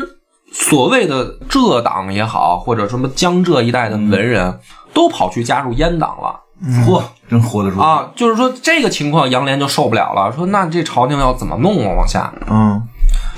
[0.51, 4.60] 所谓的浙党也好，或者什么江浙一带的文人，
[4.93, 6.39] 都跑去加入阉党了。
[6.86, 7.80] 嚯，真活得住！
[7.80, 11.95] 啊，就是说这个情况，杨涟就受不了了，说那这朝廷要怎么弄啊？
[11.97, 12.82] 往下，嗯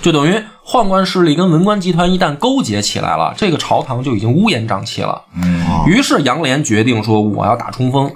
[0.01, 5.21] 就等于宦官势力跟文官集团一旦勾结起来了，这个朝堂就已经乌烟瘴气了。
[5.35, 8.11] 嗯于是杨涟决定说，我要打冲锋，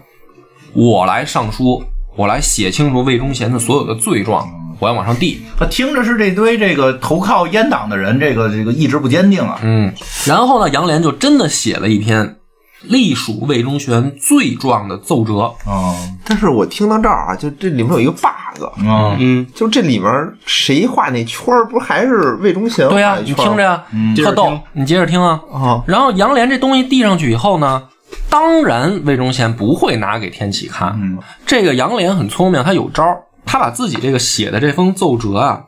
[0.74, 1.84] 我来上书，
[2.16, 4.48] 我来写清楚魏忠贤的所有的罪状，
[4.80, 5.42] 我要往上递。
[5.58, 9.60] 他听着是这堆这个投靠阉党的人，这个这个意志不坚定啊。
[9.64, 9.92] 嗯，
[10.26, 12.38] 然后呢，杨涟就真的写了一篇
[12.84, 15.34] 隶属魏忠贤罪状的奏折。
[15.66, 20.10] 哦，但是我听到这儿啊，就这里面有一个 bug，嗯嗯，就这里面
[20.46, 23.84] 谁画那圈儿，不还是魏忠贤画对呀、那圈儿你听着呀，
[24.18, 25.42] 特逗接着听，你接着听啊。
[25.52, 25.84] 啊？
[25.88, 27.84] 然后杨涟这东西递上去以后呢，
[28.30, 30.90] 当然魏忠贤不会拿给天启看。
[31.02, 31.18] 嗯。
[31.46, 35.62] 这个杨涟很聪明，他有招儿，他把自己这个写的这封奏折啊，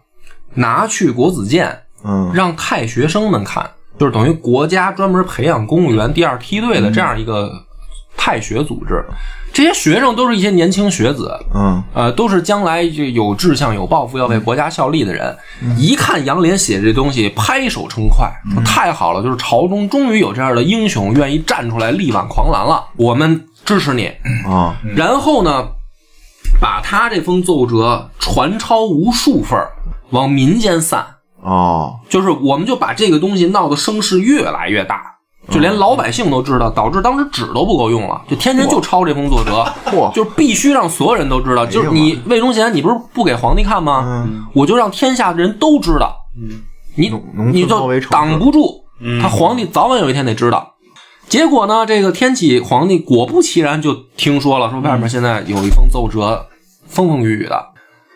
[0.53, 2.31] 拿去国子监，嗯。
[2.33, 7.51] 让太学生们看，就是等于国家专门培养公务员第二梯队的这样一个
[8.17, 9.03] 太学组织。
[9.53, 15.33] 这些学生都是一些年轻学子，嗯呃，都是将来就有志向、有抱负，要为国家效力的人。
[15.77, 24.11] 一看杨涟写这东西，拍手称快，说太好了，就是朝中终于有这样的英雄愿意站出来力挽狂澜了，我们支持你。
[24.45, 25.69] 啊然后呢，
[26.59, 29.57] 把他这封奏折传抄无数份，
[30.09, 31.14] 往民间散。
[31.45, 31.99] 哦。
[32.09, 35.01] 就是我们就把这个东西闹得声势越来越大，
[35.49, 41.65] 就连老百姓都知道，导致当时纸都不够用了，就天天就抄这封奏折，嚯就是必须让所有人都知道。
[41.65, 44.03] 就是你魏忠贤，你不是不给皇帝看吗？
[44.05, 46.15] 嗯我就让天下的人都知道，
[46.95, 47.11] 你
[47.51, 48.83] 你就挡不住，
[49.21, 50.73] 他皇帝早晚有一天得知道。
[51.27, 56.45] 结果呢，这个天启皇帝果不其然就听说了，说外面现在有一封奏折，
[56.87, 57.71] 风风雨雨的。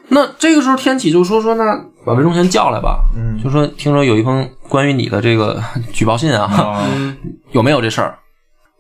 [0.10, 1.64] 那这个时候天启就说说那
[2.10, 5.62] 把魏忠贤叫来吧，嗯就说听说有一封关于你的这个
[5.94, 6.88] 举报信啊，啊
[7.54, 8.18] 有没有这事儿？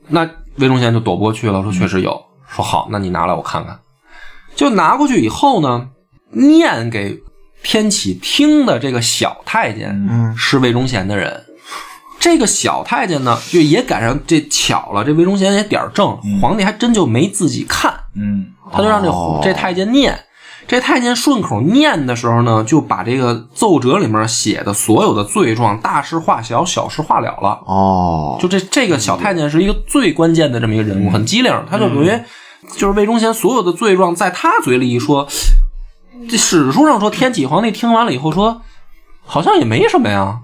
[0.07, 2.19] 那魏忠贤就躲不过去了，说确实有。
[2.47, 3.79] 说好，那你拿来我看看。
[4.55, 5.87] 就拿过去以后呢，
[6.31, 7.15] 念给
[7.61, 11.45] 天启听的这个小太监嗯是魏忠贤的人。
[12.19, 20.19] 这个小太监呢，就也赶上这巧了，这魏忠贤也点儿正，皇帝还真就没自己看，嗯他就让这、哦这太监念，
[20.69, 27.59] 这太监顺口念的时候呢，就把这个奏折里面写的所有的罪状，大事化小，小事化了了。
[27.65, 32.11] 哦，就这这个小太监是一个最关键的这么一个人物，很机灵，他就等于
[32.77, 35.27] 就是魏忠贤所有的罪状，在他嘴里一说，
[36.29, 38.61] 这史书上说天启皇帝听完了以后说，
[39.31, 40.35] 好像也没什么呀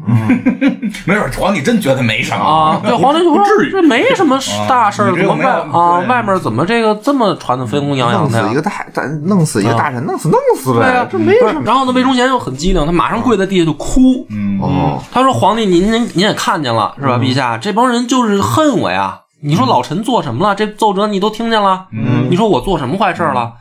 [1.08, 4.38] 没准皇帝真觉得没什么啊， 对，皇帝就说这没什么
[4.70, 8.56] 大事儿，怎么外啊外面怎么这个这么传的沸红扬扬的呀弄死一？
[8.56, 11.62] 个大，咱弄死一个大臣，弄死弄死对啊呗，，这没什么。
[11.66, 14.26] 然后呢，魏忠贤就很机灵，他马上跪在地下就哭。
[14.30, 17.18] 嗯，哦，他说：“皇帝，您您您也看见了是吧？
[17.18, 19.22] 陛下，这帮人就是恨我呀！
[19.42, 20.54] 你说老臣做什么了？
[20.56, 21.88] 这奏折你都听见了？
[21.92, 23.52] 嗯你说我做什么坏事了？”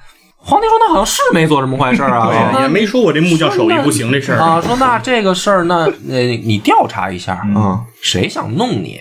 [0.45, 2.31] 皇帝说：“那好像是没做什么坏事啊。
[2.63, 4.39] 也没说我这木匠手艺不行这事儿。
[4.39, 9.01] 啊，说那这个事儿，那呃，你调查一下，嗯，谁想弄你？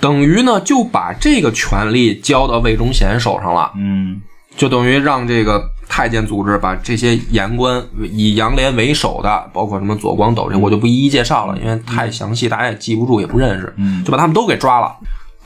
[0.00, 3.72] 等于呢，就把这个权力交到魏忠贤手上了。
[3.76, 4.20] 嗯
[4.56, 14.94] 就等于让这个太监组织把这些言官以杨涟为首的，包括什么左光斗这，我就不一一介绍了，因为太详细，大家也记不住，也不认识，嗯就把他们都给抓了。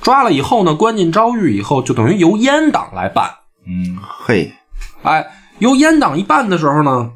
[0.02, 3.30] 抓了以后呢，关进诏狱以后，就等于由阉党来办。
[3.66, 4.52] 嗯嘿，
[5.02, 5.26] 哎，
[5.58, 7.10] 由阉党一半的时候呢，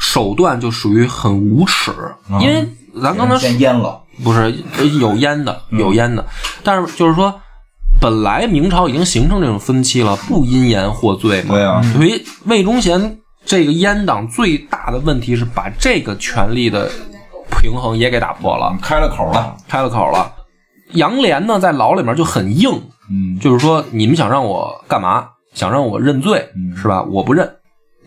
[0.00, 1.92] 手段就属于很无耻，
[2.40, 2.66] 因为
[3.02, 4.40] 咱刚才先阉了，不是
[4.78, 6.24] 呃有阉的，有阉的，
[6.62, 7.40] 但是就是说，
[8.00, 11.54] 本来明朝已经形成这种分期了，不因言获罪嘛。
[11.54, 16.90] 对啊，所以魏忠贤这个阉党最大的问题是把这个权力的
[17.60, 20.32] 平衡也给打破了，开了口了，开了口了。
[20.92, 22.70] 杨涟呢，在牢里面就很硬，
[23.10, 23.38] 嗯。
[23.40, 25.28] 就是说你们想让我干嘛？
[25.52, 26.76] 想让我认罪嗯。
[26.76, 27.02] 是吧？
[27.02, 27.48] 我不认，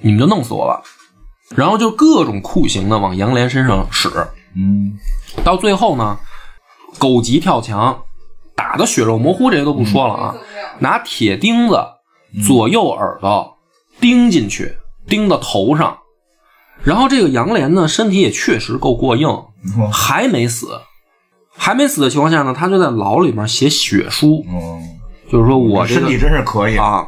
[0.01, 0.81] 你们就弄死我吧。
[1.55, 4.09] 然后就各种酷刑的往杨莲身上使，
[4.55, 4.97] 嗯
[5.43, 6.17] 到最后呢，
[6.97, 7.97] 狗急跳墙，
[8.55, 10.35] 打的血肉模糊，这些都不说了啊，
[10.79, 11.79] 拿铁钉子
[12.45, 13.57] 左右耳朵
[14.01, 14.75] 钉进去，
[15.07, 15.97] 钉到头上。
[16.83, 19.29] 然后这个杨莲呢，身体也确实够过硬，
[19.77, 20.67] 嗯还没死，
[21.55, 24.99] 还没死的情况下呢，他就在牢里面写血书，嗯，
[25.31, 27.07] 就是说我这个身体真是可以，啊，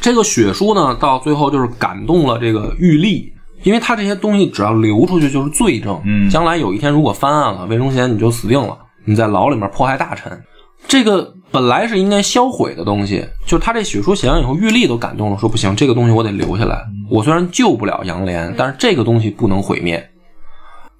[0.00, 3.32] 这个血书呢，到最后就是感动了这个玉立，
[3.62, 10.40] 因为他这些东西只要流出去就是罪证，嗯将来有一天如果翻案了，魏忠贤你就死定了，你在牢里面迫害大臣，
[10.86, 16.80] 这个本来是应该销毁的东西，就是他这血书写完以后，玉立都感动了，说不行，这个东西我得留下来，
[17.10, 20.10] 我虽然救不了杨涟，但是这个东西不能毁灭。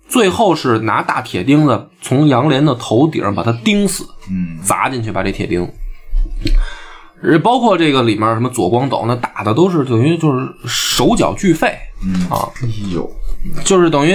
[0.08, 5.68] 最后是拿大铁钉子从杨涟的头顶上把他钉死，嗯砸进去，把这铁钉。
[7.22, 13.10] 呃，包括这个里面什么左光斗，那打的都是等于就是手脚俱废嗯啊，哎呦，
[13.64, 14.14] 就是等于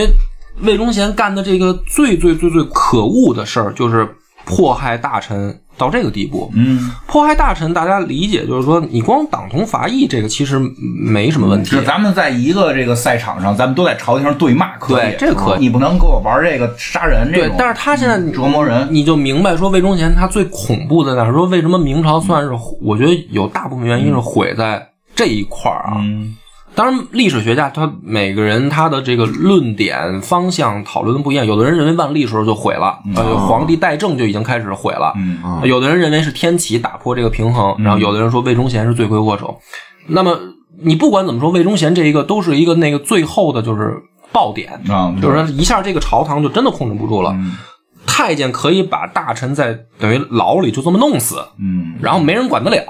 [0.61, 4.07] 魏忠贤干的这个最最最最可恶的事儿，就是
[4.45, 6.51] 迫害大臣到这个地步。
[6.55, 11.83] 嗯，迫害大臣，大家理解就是说，你光党同伐异这个其实没什么问题是。
[11.83, 21.31] 咱们在一个这个赛场上，咱们都在朝廷上对骂，可以，对这可以你不能跟我玩这个杀人这种，，对但是他现在折磨人，你就明白说魏忠贤他最恐怖的在哪？
[21.31, 25.97] 说为什么明朝算是，我觉得有大部分原因是毁在这一块儿啊。
[25.99, 26.37] 嗯
[26.75, 31.45] 当然，历史学家他每个人他的这个论点方向讨论的不一样。
[31.45, 35.13] 有的人认为万历时候就毁了，呃，皇帝代政就已经开始毁了。
[35.15, 39.59] 嗯有的人认为是天启打破这个平衡，然后有的人说魏忠贤是罪魁祸首。
[40.07, 40.37] 那么
[40.81, 43.95] 你不管怎么说，魏忠贤这一个都是一个那个最后的就是
[44.31, 47.31] 爆点，啊，就是说一下这个朝堂就真的控制不住了。
[47.33, 47.57] 嗯
[48.05, 52.83] 太监可以把大臣在等于牢里就这么弄死，嗯然后没人管得了。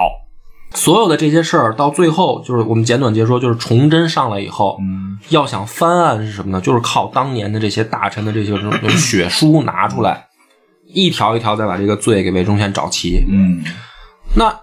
[0.73, 6.59] 所有的这些事儿到最后就是我们简短截说，就是崇祯上来以后，嗯要想翻案是什么呢？
[6.59, 10.25] 就是靠当年的这些大臣的这些这种血书拿出来，
[10.87, 13.23] 一条一条再把这个罪给魏忠贤找齐。
[13.29, 13.63] 嗯
[14.35, 14.53] 那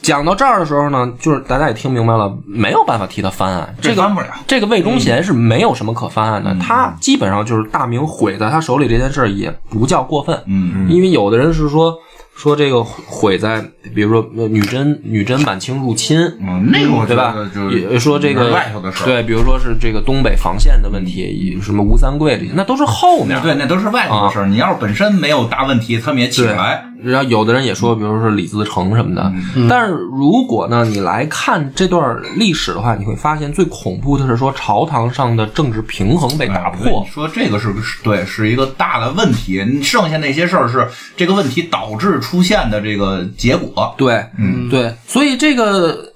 [0.00, 3.74] 讲到这儿的时候呢，就是大家也听明白了，没有办法替他翻案。
[3.82, 10.40] 这个翻不了这个魏忠贤是没有什么可翻案的，他基本上就是大明毁在他手里这件事儿也不叫过分。
[10.46, 11.94] 嗯因为有的人是说
[12.38, 13.60] 说这个毁在，
[13.92, 17.48] 比如说呃女真女真满清入侵，嗯，那个我觉对吧得？
[17.48, 23.42] 就也说这个外头的事儿，对，比如说是这个东北防线的问题，什么吴三桂这些，那都是后面。
[23.42, 24.46] 对，那都是外头的事儿。
[24.46, 26.84] 你要是本身没有大问题，他们也起不来。
[27.00, 29.32] 然后有的人也说，比如说李自成什么的。
[29.68, 37.10] 但是如果呢，你来看这段历史的话，你会发现最恐怖的是说朝堂上的政治平衡被打破哎。
[37.10, 39.64] 说这个是是对，是一个大的问题。
[39.80, 43.94] 剩下那些事儿是这个问题导致出现的这个结果。
[43.96, 45.64] 对，嗯对，所以这个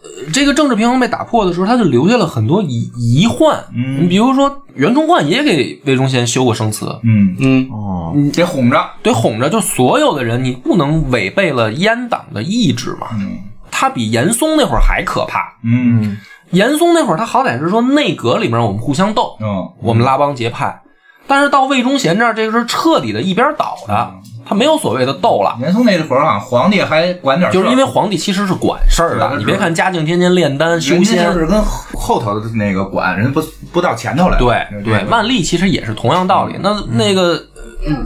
[0.02, 3.58] 呃这个政治平衡被打破的时候，他就留下了很多疑疑患。
[3.74, 8.84] 嗯你比如说袁崇焕也给魏忠贤修过生词，嗯，嗯，哦，得哄着。
[9.02, 13.06] 得哄着，就所有的人，你不能违背了阉党的意志嘛。
[13.14, 13.38] 嗯
[13.74, 15.56] 他比严嵩那会儿还可怕。
[15.64, 16.18] 嗯
[16.50, 20.82] 严嵩那会儿，他好歹是说内阁里面我们互相斗，嗯，我们拉帮结派。
[21.26, 24.14] 但是到魏忠贤这儿，这个是彻底的一边倒的，
[24.52, 25.56] 他没有所谓的斗了。
[25.60, 31.62] 严嵩那会儿啊，皇帝还管点事儿，就是因为皇帝其实是管事儿的，你别看嘉靖天天炼丹修仙就，是跟
[31.94, 33.42] 后头的那个管人不
[33.72, 34.36] 不到前头来。
[34.36, 36.56] 对对，万历其实也是同样道理。
[36.60, 37.51] 那那个，呃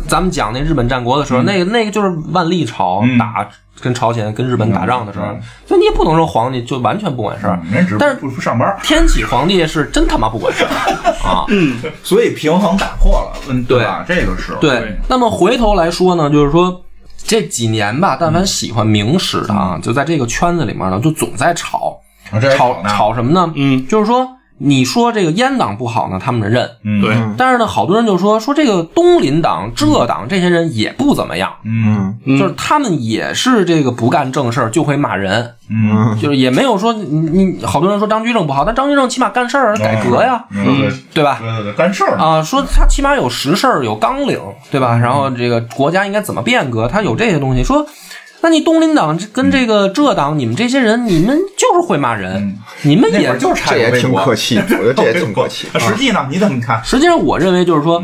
[0.09, 3.18] 咱们讲那日本战国的时候，那个那个就是万历朝嗯。
[3.18, 3.47] 打
[3.79, 7.61] 跟朝鲜跟日本打仗的时候嗯，所以你也不能说皇帝就完全不管事儿。
[7.70, 10.70] 嗯但是不不上班，天启皇帝是真他妈不管事儿。
[11.29, 11.45] 啊！
[11.49, 14.03] 嗯所以平衡打破了，嗯，对吧？
[14.09, 16.81] 这个是对，那么回头来说呢，就是说
[17.18, 22.01] 这几年吧，但凡喜欢明史的啊，就在这个圈子里面呢，就总在吵
[22.31, 23.53] 啊吵吵什么呢？
[23.57, 24.27] 嗯，就是说
[24.59, 26.71] 你说这个阉党不好呢，他们认。
[26.83, 27.01] 嗯。
[27.01, 32.19] 对，但是呢，好多人就说说这个东林党、浙党这些人也不怎么样，嗯。
[32.25, 32.39] 嗯。
[32.39, 40.79] 就是他们也是这个不干正事儿就会骂人，嗯，就是也没有说你你好多人说张居正不好，但张居正起码干事儿改革呀，嗯。
[40.81, 41.39] 对对吧？
[41.41, 44.41] 对对对，干事儿啊，说他起码有实事儿，有纲领，
[44.71, 44.97] 对吧？
[44.97, 47.63] 然后这个国家应该怎么变革，他有这些东西。
[47.63, 47.85] 说，
[48.47, 55.67] 那你东林党跟这个浙党，你们这些人，你们就是会骂人，你们也就是差这也挺客气，我觉得这也 挺客气。
[55.81, 56.81] 实际呢，你怎么看？
[56.85, 58.01] 实际上，我认为就是说，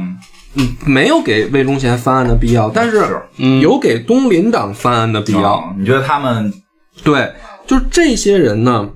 [0.55, 3.07] 嗯，没有给魏忠贤翻案的必要，但是
[3.61, 5.55] 有给东林党翻案的必要。
[5.59, 6.53] 啊你觉得他们
[7.05, 7.33] 对，
[7.65, 8.89] 就是这些人呢，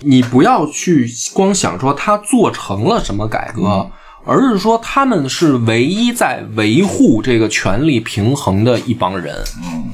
[0.00, 3.90] 你不要去光想说他做成了什么改革，
[4.24, 9.36] 而是说他们是唯一在维护这个权力平衡的一帮人。
[9.62, 9.84] 嗯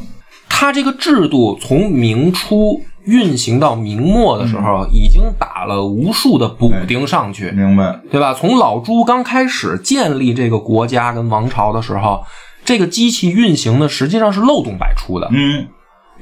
[0.61, 7.51] 他这个制度从明初运行到明末的时候，已经打了无数的补丁上去。
[7.53, 7.99] 明白？
[8.11, 8.35] 对吧？
[8.35, 12.23] 从老朱刚开始建立这个国家跟王朝的时候，
[12.63, 15.31] 这个机器运行的实际上是漏洞百出的。
[15.33, 15.67] 嗯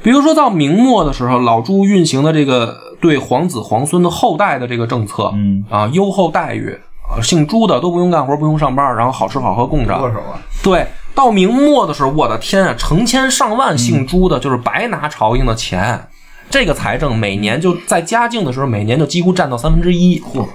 [0.04, 6.78] 比如说到明末的时候，老朱运行的这个对皇子皇孙的后代的这个政策，嗯，啊，优厚待遇，啊，
[7.22, 9.98] 姓朱的都不用干活，不用上班，然后好吃好喝供着。
[9.98, 10.38] 多少啊？
[10.62, 16.08] 对，到明末的时候，我的天啊，成千上万姓朱的，就是白拿朝廷的钱。
[16.50, 20.18] 这个财政每年就在嘉靖的时候，每年就几乎占到三分之一。
[20.20, 20.46] 嚯，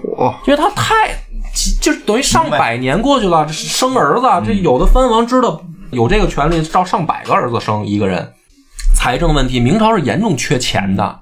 [0.48, 0.94] 因为他太，
[1.82, 8.34] 就是等于上百年过去了，这生儿子，这有的藩王知道有这个权利，照上百个儿子生一个人。
[8.96, 11.20] 财政问题，明朝是严重缺钱的，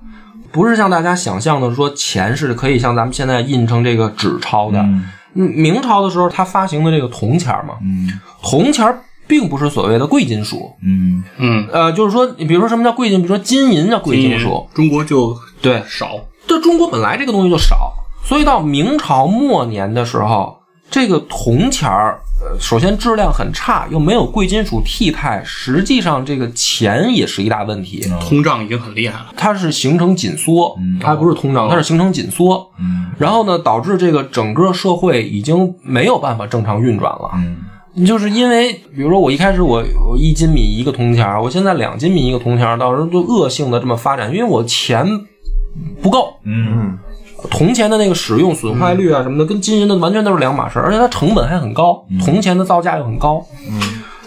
[0.52, 4.86] 不是像大家想象的说钱是可以像咱们现在印成这个纸钞的。
[5.34, 8.20] 明朝的时候，他发行的这个铜钱嘛，嗯。
[8.42, 11.24] 铜钱并不是所谓的贵金属，嗯。
[11.38, 20.58] 嗯，呃，就是说，你比如说什么叫贵金，比如说金银叫贵金属，中国就对，少，对中国本来这个东西就少，所以到明朝末年的时候，
[20.92, 28.06] 这个铜钱儿，呃，首先质量很差，又没有贵金属替代，实际上这个钱也是一大问题。
[28.20, 29.28] 通胀已经很厉害了。
[29.38, 32.70] 它是形成紧缩，它还不是通胀，它是形成紧缩。
[32.78, 37.32] 嗯然后呢，导致这个整个社会已经没有办法正常运转了。
[37.36, 37.58] 嗯
[38.06, 45.06] 就是因为，比如说我一开始我我一斤米一个铜钱儿，我现在两斤米一个铜钱儿，到时候就恶性的这么发展，因为我钱
[46.02, 46.98] 不够，嗯
[47.50, 53.46] 铜钱的那个使用损坏率啊什么的，跟金银的完全都是两码事儿，而且它成本还很高，铜钱的造价又很高。
[53.70, 53.80] 嗯，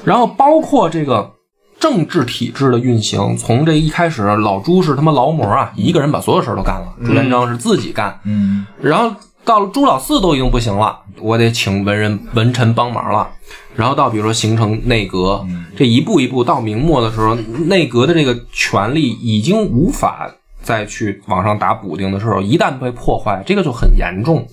[0.05, 1.31] 然后包括这个
[1.79, 8.67] 政治体制的运行，从这一开始，老朱是他妈劳模啊，一个人把所有事儿都干了，朱元璋是自己干，嗯。
[8.81, 13.29] 然后到了朱老四都已经不行了，我得请文人文臣帮忙了。
[13.77, 15.45] 然后到比如说形成内阁，
[15.77, 20.31] 这一步一步到明末的时候，内阁的这个权力已经无法
[20.65, 24.45] 再去往上打补丁的时候，一旦被破坏，这个就很严重。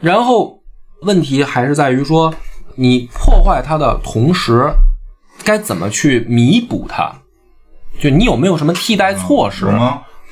[0.00, 0.60] 然后
[1.02, 2.34] 问题还是在于说，
[2.74, 4.68] 你破坏它的同时，
[5.42, 7.10] 该怎么去弥补它？
[7.98, 9.66] 就你有没有什么替代措施？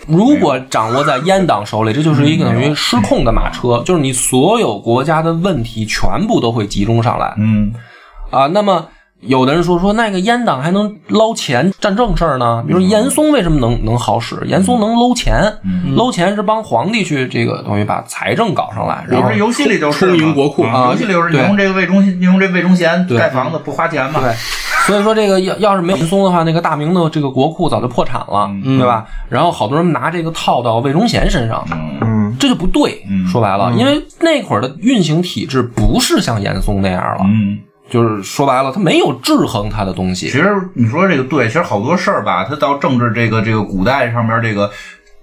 [0.06, 7.72] 如果掌握在阉党手里，这就是一个等于失控的马车，就是你所有国家的问题全部都会集中上来嗯
[8.30, 8.46] 啊。
[8.48, 8.86] 那么
[9.26, 12.62] 有的人说说那个阉党还能捞钱干正事儿呢？
[12.66, 14.36] 比如说严嵩为什么能能好使？
[14.46, 15.42] 严嵩能搂钱，
[15.96, 24.20] 搂钱是帮皇帝去这个等于把财政搞上来，然后这游戏里就是充盈国库啊，游戏里就是你对用这个魏忠你用这魏忠贤盖房子不花钱嘛？
[24.20, 24.32] 对，
[24.86, 29.06] 所以说这个要要是没有严嵩的话，那个大明的这个国库早就破产了，对吧？
[29.28, 31.64] 然后好多人拿这个套到魏忠贤身上，
[32.00, 33.02] 嗯，这就不对。
[33.08, 37.58] 嗯说白了，因为那会儿的运行体制不是像严嵩那样了，嗯，
[37.94, 40.32] 就是说白了，他没有制衡他的东西其。
[40.32, 44.68] 实你说这个对，其实好多事儿吧，他到政治这个这个古代上面这个。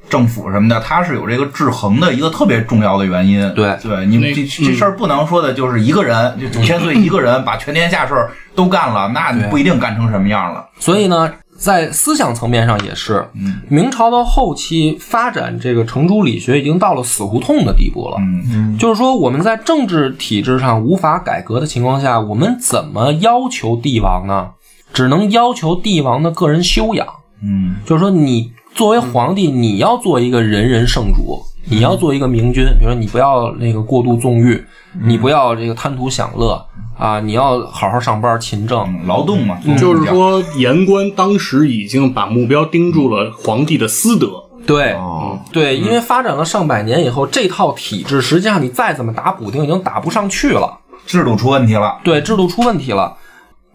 [0.10, 3.50] 政府什么的，它是有这个制衡的一个特别重要的原因。
[3.54, 10.68] 对对，你那这这事儿不能说的就是一个人， 就九千岁一个人把全天下事儿都干了，那你不一定干成什么样了。
[10.80, 11.32] 所以呢，
[11.62, 18.18] 在思想层面上也是，嗯明朝到后期发展这个程朱理学已经到了死胡同的地步了。
[18.20, 24.50] 嗯就是说，我们在政治体制上无法改革的情况下，我们怎么要求帝王呢？
[24.92, 27.08] 只能要求帝王的个人修养。
[27.44, 31.40] 嗯就是说，你作为皇帝，你要做一个人人圣主，
[31.70, 32.66] 你要做一个明君。
[32.80, 34.60] 比如说，你不要那个过度纵欲，
[35.04, 36.66] 你不要这个贪图享乐
[37.02, 38.80] 啊，你要好好上班勤政。
[38.88, 44.28] 嗯，劳动嘛，就是说，言官当时已经把目标盯住了皇帝的私德。
[44.68, 50.78] 对，哦，对，因为发展了上百年以后，这套体制实际上你再怎么打补丁，已经打不上去了。
[51.08, 51.98] 制度出问题了。
[52.04, 53.18] 对，制度出问题了。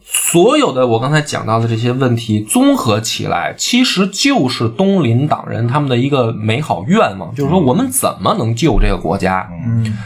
[0.05, 9.51] 所有的我刚才讲到的这些问题综合起来，其实就是东林党人他们的一个美好愿望，就是说我们怎么能救这个国家。
[9.67, 9.99] 嗯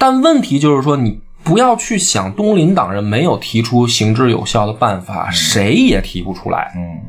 [0.00, 1.18] 但问题就是说，你
[1.48, 6.72] 不要去想东林党人没有提出行之有效的办法，谁也提不出来。
[6.76, 7.00] 嗯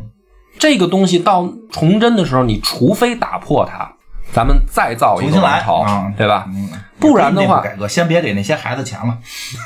[0.57, 3.89] 这个东西到崇祯的时候，你除非打破它，
[4.33, 6.45] 咱们再造一个王朝，啊对吧？
[6.49, 6.69] 嗯，
[6.99, 9.17] 不然的话改革先别给那些孩子钱了。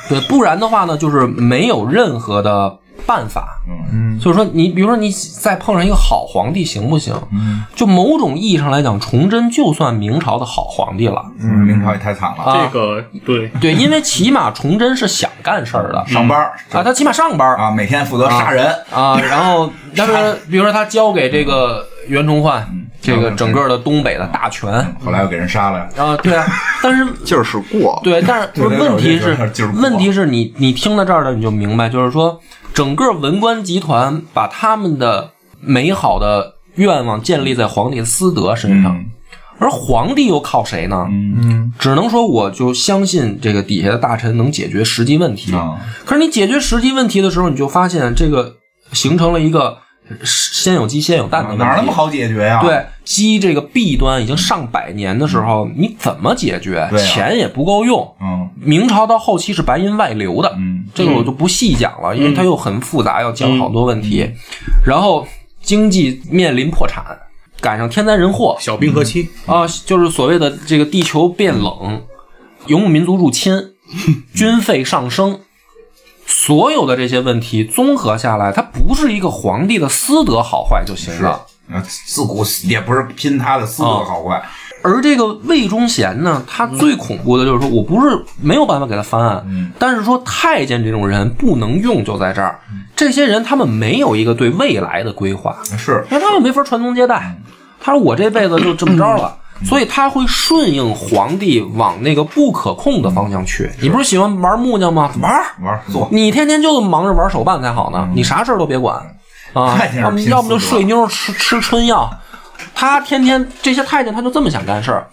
[0.07, 3.59] 对，不然的话呢，就是没有任何的办法。
[3.91, 4.19] 嗯。
[4.19, 7.13] 就是说，你比如说你再碰上一个好皇帝行不行？
[7.31, 7.63] 嗯。
[7.75, 11.23] 就某种意义上来讲，崇祯就算明朝的好皇帝了。
[11.39, 12.69] 嗯，明朝也太惨了，啊。
[12.71, 16.03] 这个对，对，因为起码崇祯是想干事儿的。
[16.07, 16.53] 上班儿。
[16.71, 17.57] 啊，他起码上班儿。
[17.57, 18.73] 啊，每天负责杀人。
[18.91, 20.13] 啊，然后但是
[20.49, 22.67] 比如说他交给这个袁崇焕
[23.01, 24.71] 这个整个的东北的大权。
[25.03, 25.79] 后来又给人杀了。
[25.97, 26.45] 啊，对啊，
[26.81, 32.39] 但是 劲儿是过，对，但是问题是是，问题是你你听到这儿了，你就明白，就是说
[32.73, 39.05] 整个文官集团把他们的美好的愿望建立在皇帝的私德身上，嗯
[39.59, 41.07] 而皇帝又靠谁呢？
[41.09, 45.55] 嗯只能说我就相信这个底下的大臣能解决实际问题。
[45.55, 48.55] 啊，可是你解决实际问题的时候，你就发现这个
[48.91, 49.77] 形成了一个
[50.23, 51.63] 先有鸡先有蛋的问题。
[51.63, 56.79] 哪那么好解决呀？，对，鸡这个弊端已经上百年的时候，你怎么解决？
[56.79, 58.15] 啊钱也不够用。
[58.21, 64.29] 嗯明朝到后期是白银外流的，嗯这个我就不细讲了，因为它又很复杂，要讲好多问题。
[64.85, 65.27] 然后
[65.61, 67.03] 经济面临破产，
[67.59, 72.01] 赶上天灾人祸小冰河期，啊，就是所谓的这个地球变冷，
[72.67, 73.53] 游牧民族入侵，
[74.33, 75.39] 军费上升。
[76.25, 81.41] 所有的这些问题综合下来，他不是一个皇帝的私德好坏就行了。
[81.71, 84.43] 呃自古也不是拼他的私德好坏，
[84.83, 89.71] 而这个魏忠贤呢，他最恐怖的就是说我不是没有办法给他翻案，嗯。
[89.79, 92.59] 但是说太监这种人不能用就在这儿，
[92.95, 96.05] 这些人他们没有一个对未来的规划，是。
[96.11, 97.33] 因为他们没法传宗接代。
[97.79, 99.37] 他说我这辈子就这么着了。
[99.63, 103.71] 所以他会顺应皇帝往那个不可控的方向去。
[103.81, 105.11] 你不是喜欢玩木匠吗？
[105.21, 108.95] 玩儿，玩儿做你天天就忙着玩手办才好呢，你啥事儿都别管
[109.53, 112.09] 啊要么要么就睡妞吃吃春药。
[112.75, 115.07] 他天天这些太监他就这么想干事儿，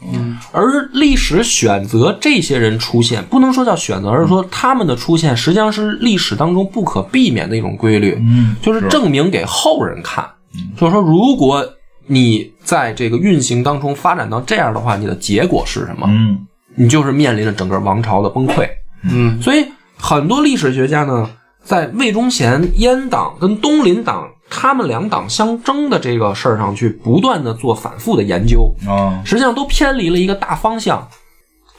[0.53, 10.25] 而历史选择这些人出现，不能说叫选择，而是说他们的出现实际上是历史当中不可避免的一种规律，嗯就是证明给后人看，
[10.79, 11.65] 就是说如果
[12.07, 16.07] 你在这个运行当中发展到这样的话，你的结果是什么？
[16.09, 16.47] 嗯
[16.77, 18.69] 你就是面临着整个王朝的崩溃。
[19.03, 21.29] 嗯，所以很多历史学家呢，
[21.65, 31.07] 在魏忠贤阉党跟东林党他们两党相争的这个事儿上去不断的做反复的研究，啊实际上都偏离了一个大方向。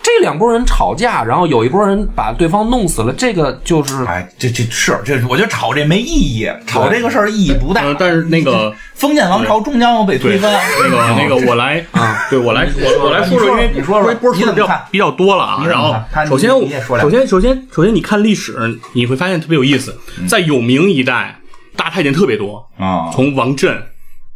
[0.03, 7.81] 这两拨人吵架，然后有一拨人把对方弄死了，这个就是哎，这这是这，我觉得吵这没意义，吵这个事儿意义不大。
[7.83, 10.51] 呃，但是那个 封建王朝终将要被推翻。
[10.83, 15.63] 那个那个，我来啊，对我来我我来说说，因为你说说波说的比较你怎么看比较多了啊。
[15.67, 15.95] 然后
[16.27, 18.55] 首先首先首先首先你看历史，
[18.93, 19.95] 你会发现特别有意思，
[20.27, 21.39] 在有明一代，
[21.77, 23.81] 大太监特别多，啊，从王振、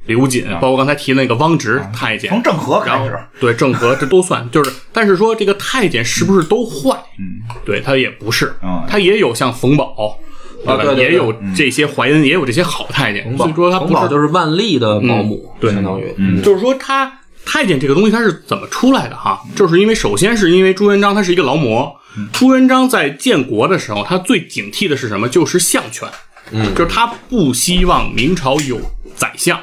[0.05, 6.97] 刘瑾，包括刚才提的那个汪直太监，从郑和开始，对郑和这都算，就是，但是说这个太监是不是都坏？
[7.19, 10.17] 嗯，对他也不是，嗯他也有像冯保，
[10.65, 15.73] 啊对对对也有这些怀恩，也有这些好太监，所以说他冯不是就是万历的保姆，嗯对。
[15.73, 16.41] 相当于，嗯。
[16.41, 17.11] 就是说他
[17.43, 19.41] 太监这个东西他是怎么出来的哈？
[19.55, 21.95] 就是因为首先是因为朱元璋他是一个劳模，
[22.31, 25.27] 朱元璋在建国的时候，他最警惕的是什么？
[25.27, 26.07] 就是相权，
[26.51, 26.75] 嗯。
[26.75, 28.79] 就是他不希望明朝有
[29.15, 29.59] 宰相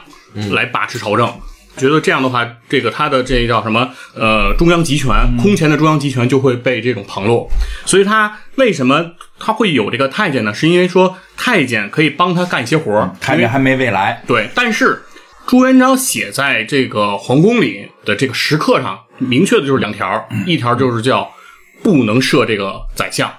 [0.52, 1.32] 来把持朝政。
[1.74, 3.88] 觉得这样的话，这个他的这叫什么？
[4.14, 5.08] 呃，中央集权，
[5.40, 7.48] 空前的中央集权就会被这种旁落。
[7.86, 9.02] 所以他为什么
[9.38, 10.52] 他会有这个太监呢？
[10.52, 14.22] 是因为说太监可以帮他干一些活儿，太监还没未来。
[14.26, 15.02] 对，但是
[15.46, 21.26] 朱元璋写在这个皇宫里的这个石刻上，明确的就是两条，一条就是叫
[21.82, 23.32] 不能设这个宰相，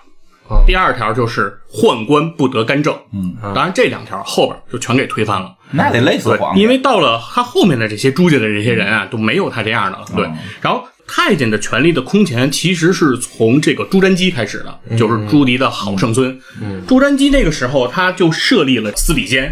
[0.66, 2.98] 第二条就是宦官不得干政。
[3.14, 5.54] 嗯，当然这两条后边就全给推翻了。
[5.74, 6.61] 那得累死对皇，帝。
[6.61, 10.05] 因为到了他后面的这些朱家的这些人啊，都没有他这样的了。
[10.15, 10.26] 对。
[10.26, 14.97] 嗯，然后太监的权力的空前，其实是从这个朱瞻基开始的，嗯。
[14.97, 16.39] 就是朱棣的好圣孙。
[16.88, 19.51] 朱瞻基那个时候他就设立了司礼监，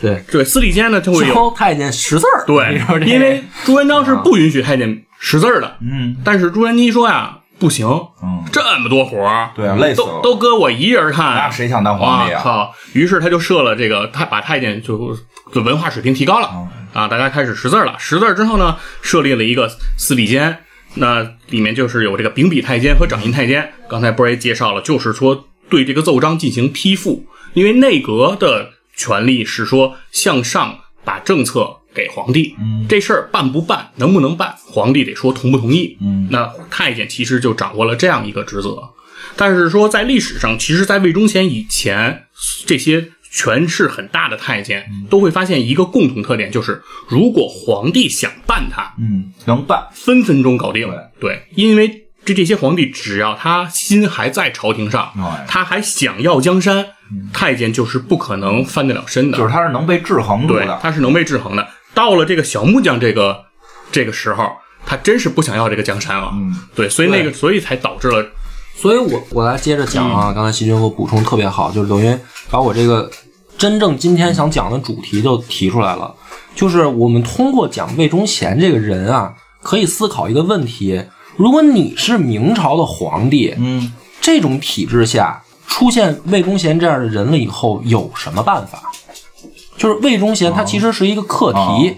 [0.00, 6.16] 对，对，司礼监呢就会有太监识字儿，对因为朱元璋是不允许太监识字儿的，嗯。
[6.24, 7.86] 但是朱瞻基说呀，不行，
[8.22, 10.20] 嗯，这么多活儿，对啊，累死都了。
[10.22, 12.70] 都搁我一人看，那谁想当皇帝啊？
[12.94, 15.14] 于是他就设了这个，他把太监就
[15.52, 17.94] 就文化水平提高了、嗯啊，大家开始识字了。
[17.98, 23.70] 识字之后呢，设立了一个司礼监，那里面就是有这个秉笔太监和掌印太监。
[23.88, 31.76] 刚才波儿也介绍了，就是说对这个奏章进行批复，因为内阁的权力是说向上把政策。
[31.94, 35.96] 给皇帝，嗯这事儿办不办，能不能办，皇帝得说同不同意。
[36.00, 38.82] 嗯那太监其实就掌握了这样一个职责。
[39.36, 42.24] 但是说在历史上，其实，在魏忠贤以前，
[42.66, 49.86] 这些权势很大的太监都会发现一个共同特点，就是如果皇帝想办他，嗯，能办。
[49.92, 50.88] 分分钟搞定。
[51.20, 56.86] 对，因为这这些皇帝只要他心还在朝廷上哎，他还想要江山，
[57.32, 59.38] 太监就是不可能翻得了身的。
[59.38, 60.78] 就是他是能被制衡住对，的。
[60.82, 61.68] 他是能被制衡的。
[62.00, 63.44] 到了这个小木匠这个
[63.92, 64.50] 这个时候，
[64.86, 66.30] 他真是不想要这个江山了。
[66.32, 68.24] 嗯，对，所以那个，所以才导致了
[68.74, 72.16] 所以我我来接着讲啊，刚才细菌给我补充特别好，就是等于
[72.50, 73.10] 把我这个
[73.58, 76.14] 真正今天想讲的主题就提出来了，
[76.54, 81.04] 就是我们通过讲魏忠贤这个人啊，可以思考一个问题：
[81.36, 83.92] 如果你是明朝的皇帝，嗯，
[84.22, 88.89] 这种体制下出现魏忠贤这样的人了以后，有什么办法？
[89.80, 91.58] 就是魏忠贤他其实是一个课题。
[91.58, 91.90] 哦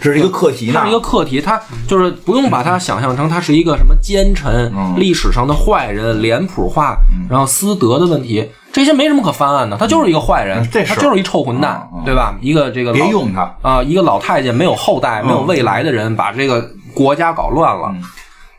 [0.00, 0.92] 这是一个课题呢它是一。
[0.92, 6.96] 个课题，它就是不用把它想象成它是一个什么奸臣、嗯历史上的坏人、脸谱化，
[7.30, 12.36] 然后私德的问题，这些没什么可翻案的，他就是一个坏人嗯，这他就是一臭混蛋对吧？
[12.42, 13.42] 一个这个老别用他。
[13.62, 17.94] 啊，一个老太监没有后代、嗯没有未来的人，把这个国家搞乱了。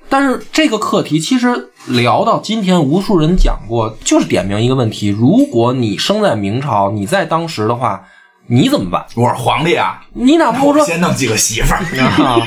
[0.07, 8.05] 但是这个课题其实聊到今天，无数人讲过，就是点明一个问题：如果你生在明朝，你在当时的话，
[8.47, 9.03] 你怎么办？
[9.15, 11.79] 我是皇帝啊，你哪怕我说先弄几个媳妇儿
[12.23, 12.37] 啊，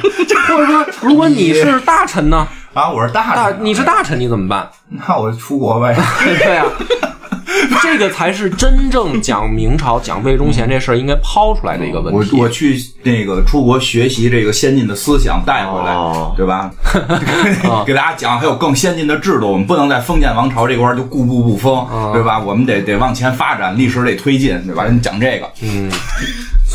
[0.48, 2.46] 或者说，如果你是大臣呢？
[2.74, 4.68] 啊，我是大大臣，你是大臣，你怎么办？
[4.88, 5.94] 那我就出国呗。
[6.22, 6.66] 对啊，
[7.82, 12.36] 这个才是真正讲明朝、讲魏忠贤这事儿应该抛出来的一个问题。
[12.38, 16.70] 我去那个出国学习这个先进的思想带回来，哦对吧？
[17.86, 22.38] 给大家讲还有更先进的制度，我们不能在封建王朝这块儿就固步不封，对吧？
[22.38, 24.86] 我们得得往前发展，历史得推进，对吧？
[24.90, 25.50] 你讲这个，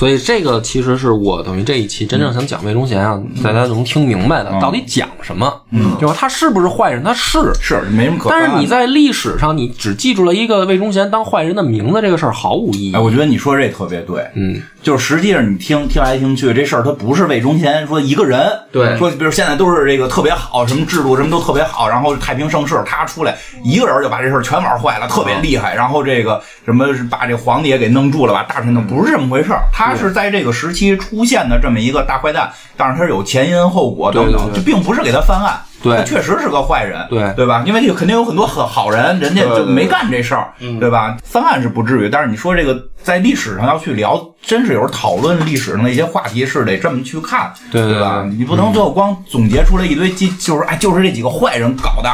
[0.03, 5.61] 所以这个其实是我等于这一期真正想讲魏忠贤啊，大家能听明白的，到底讲什么？
[5.71, 6.13] 嗯，就是？
[6.13, 7.01] 他是不是坏人？
[7.01, 7.39] 他是。
[7.61, 8.29] 是没什么可。
[8.29, 12.99] 但是你在历史上，你只记住了一个魏忠贤当坏人的名字，这个事儿毫无意义哎，。
[12.99, 35.59] 我觉得你说这特别对，嗯，就是实际上你听听来听去，这事儿他不是魏忠贤说一个人，对说比如现在都是这个特别好，什么制度什么都特别好，然后太平盛世，他出来一个人就把这事儿全玩坏了，特别厉害，然后这个什么把这皇帝也给弄住了，把大臣弄，不是这么回事儿，他是在这个时期出现的这么一个大坏蛋，但是他是有前因后果等等，这并不是给他翻案。
[35.83, 37.61] 对他确实是个坏人，对对吧？
[37.65, 41.17] 因为有肯定有很多很好人，人家就没干这事儿，对吧？
[41.25, 48.25] 翻案是不至于，但是你说这个在历史上要去聊，真是有时候讨论历史上的一些话题是得这么去看，对对吧？
[48.25, 52.09] 你不能最后光总结出来一堆基，就是哎，就是这几个坏人搞的，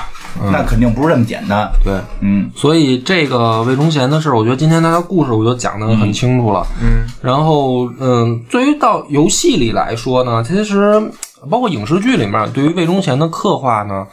[0.51, 1.69] 那肯定不是这么简单。
[1.83, 1.93] 对。
[2.21, 6.65] 嗯，所以这个魏忠贤的事儿，我觉得今天他的故事我就讲得很清楚了。
[6.81, 11.01] 嗯，然后嗯，对于到游戏里来说呢，其实
[11.49, 14.05] 包括影视剧里面对于魏忠贤的刻画呢，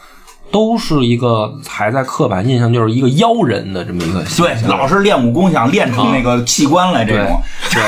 [0.51, 7.41] 都是一个还在刻板印象，就是一个妖人的这么一个形对，老是练武功想练出那个器官来，这种
[7.71, 7.81] 对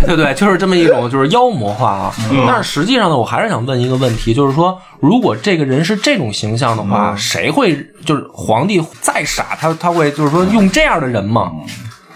[0.00, 2.14] 对 对对，就是这么一种就是妖魔化啊。
[2.46, 11.52] 但是实际上呢，我还是想问一个问题，就是说，如果这个人是这种形象的话，谁会就是皇帝再傻，他他会就是说用这样的人吗？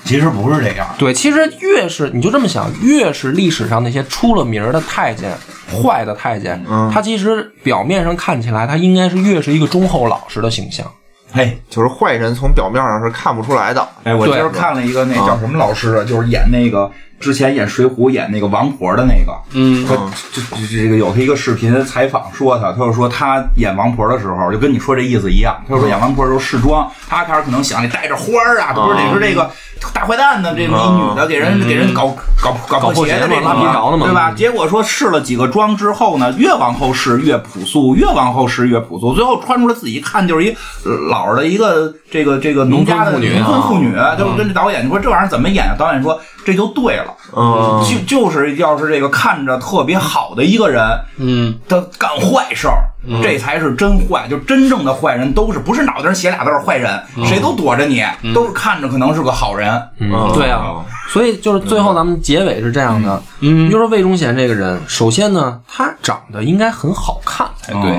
[0.03, 0.89] 其实不是这样。
[0.99, 5.31] 对，其实越是你就这么想，越是历史上那些出了名儿的太监，
[5.71, 6.61] 坏的太监，
[6.93, 10.85] 他其实表面上看起来，他应该是越是一个忠厚老实的形象。
[11.33, 13.89] 嘿，就是坏人从表面上是看不出来的。
[14.03, 16.91] 哎，我今对儿看了一个那叫什么老师啊，就是演那个
[17.21, 19.87] 之前演《水浒》演那个王婆的那个，嗯。
[19.87, 19.95] 他
[20.33, 29.51] 这这这个有他一个视频采访说他，他就说他演王婆的时候，就跟你说这意思一样，他就说演王婆的时候试妆，他开始可能想你带着花儿啊，他不是得是这个
[29.93, 34.33] 大坏蛋呢，这么一女的给人给人搞搞搞破鞋的这种搞鞋嘛拉皮条的嘛对吧？
[34.37, 40.51] 结果说试了几个妆之后呢，越往后试越朴素，越往后试越朴素，最后穿出来自己一看就是一
[40.85, 45.75] 呃老的一个这个这个农家的农村妇女就是跟这导演你说这玩意儿怎么演啊？
[45.79, 47.15] 导演说这就对了。
[47.37, 50.83] 嗯就就是要是这个看着特别好的一个人，
[51.19, 52.83] 嗯，他干坏事儿，
[53.23, 54.27] 这才是真坏。
[54.29, 59.71] 就真正的坏人都是不是脑袋上写俩字儿坏人，谁都躲着你，都是看着可能是个好人。
[59.99, 67.91] 嗯，对啊，所以就是最后咱们结尾是这样的，嗯，就说魏忠贤这个人，首先呢，他长得应该很好看才对，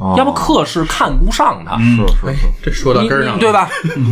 [0.00, 3.68] 嗯要不客氏看不上他，是是是，这说到根儿上对吧？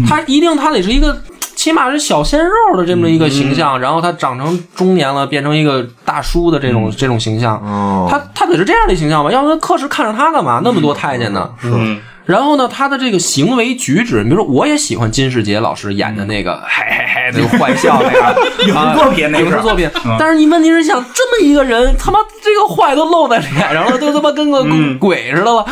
[0.08, 1.16] 他一定他得是一个。
[1.64, 9.32] 起码是小鲜肉的这么一个形象，然后他长成中年了，变成一个大叔的这种、这种形象，哦他他得是这样的形象吧？
[9.32, 10.60] 要不然客视看着他干嘛？
[10.62, 11.48] 那么多太监呢？
[11.62, 19.90] 嗯，然后呢，他的这个行为举止，比如说，我也喜欢金世杰老师演的那个， 嘿嘿嘿，那个坏笑那个 影视作品影视作品。
[20.04, 20.16] 嗯。
[20.18, 24.64] 但是你问题是想，这么一个人，他妈这个坏都露在脸上了，都他妈跟个
[24.98, 25.66] 鬼似的了，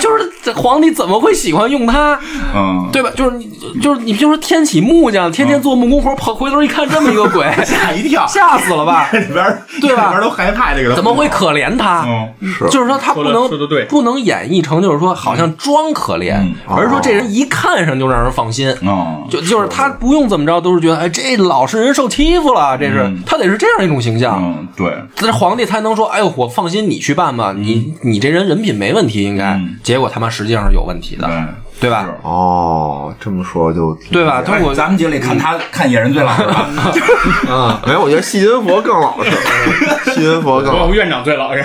[0.00, 2.18] 就是这皇帝怎么会喜欢用他？
[2.54, 3.10] 嗯，对吧？
[3.14, 9.08] 就是你，就是你，就说天启木匠，天天做木工活，跑回头一看这么一个鬼， 吓一跳，吓死了吧？
[9.12, 10.04] 里边对吧？
[10.04, 12.04] 里边都害怕这个，怎么会可怜他？
[12.06, 12.28] 嗯。
[12.42, 13.48] 是就是说他不能
[13.88, 18.68] 不能演绎成就是说好像装可怜，嗯而是说这人一看上就让人放心。
[18.82, 29.54] 嗯，就就是他不用怎么着，都是觉得哎，这老实人受欺负了，这是、他得是这样一种形象，嗯，对，这皇帝才能说，哎呦，我放心你去办吧，你你这人人品没问题，应该。
[29.54, 31.34] 嗯结果他妈实际上是有问题的，对，
[31.82, 32.06] 对吧？
[32.22, 34.40] 哦，这么说就对吧？
[34.40, 36.70] 他我哎咱们节里看他看野人最老实吧，
[37.84, 39.30] 没有，我觉得细菌佛更老实，
[40.14, 40.94] 细菌佛更老实。
[40.94, 41.62] 院长最老实，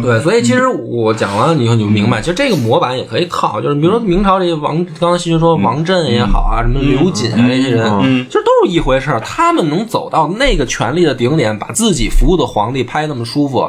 [0.00, 9.18] 对，所以其实我讲完了以后你就明白，其实这个模板也可以套，就是比如说明朝这些王，刚刚西军说王振也好啊，什么刘瑾啊这些人，嗯其实都是一回事儿。
[9.20, 13.68] 他们能走到那个权力的顶点，把自己服务的皇帝拍那么舒服。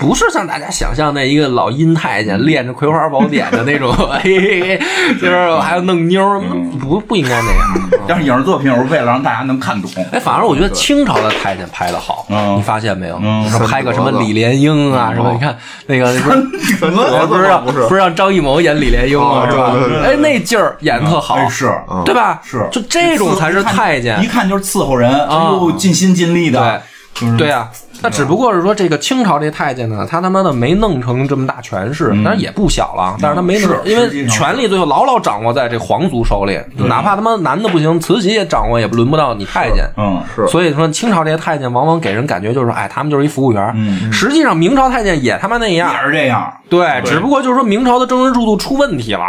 [0.00, 3.94] 不是像大家想象那一个老阴太监练着《葵花宝典》的那种，
[4.24, 4.80] 嘿嘿嘿，
[5.20, 6.40] 就是还要弄妞，
[6.80, 7.90] 不不应该那样。
[8.08, 9.90] 要是影视作品，我是为了让大家能看懂。
[10.10, 13.20] 哎，反而我觉得清朝的太监拍的好，嗯你发现没有？
[13.68, 15.32] 拍个什么李莲英啊，什么？
[15.32, 15.54] 你看
[15.86, 19.44] 那个不是我不是让不是让张艺谋演李莲英吗？
[19.44, 19.98] 哦是吧对对？
[20.00, 21.70] 对哎，那劲儿演特好哎，是
[22.06, 22.40] 对吧？
[22.42, 24.26] 是就这种才是太监一。
[24.26, 26.80] 看就是伺候人，哎啊，尽心尽力的。
[27.12, 27.68] 就是对啊，
[28.02, 39.84] 那只不过是说这个清朝这太监呢，他他妈的没弄成这么大权势，当然也不小了，但是他没弄是，因为权力最后牢牢掌握在这皇族手里，哪怕他妈男的不行，慈禧也掌握，也轮不到你太监。
[39.96, 43.72] 嗯，是所以说，清朝这些太监往往给人感觉就是，哎，他们就是一服务员。
[43.76, 46.06] 嗯实际上，明朝太监也他妈那样也。
[46.06, 46.52] 是这样。
[46.68, 49.24] 对，只不过就是说明朝的政治制度出问题了，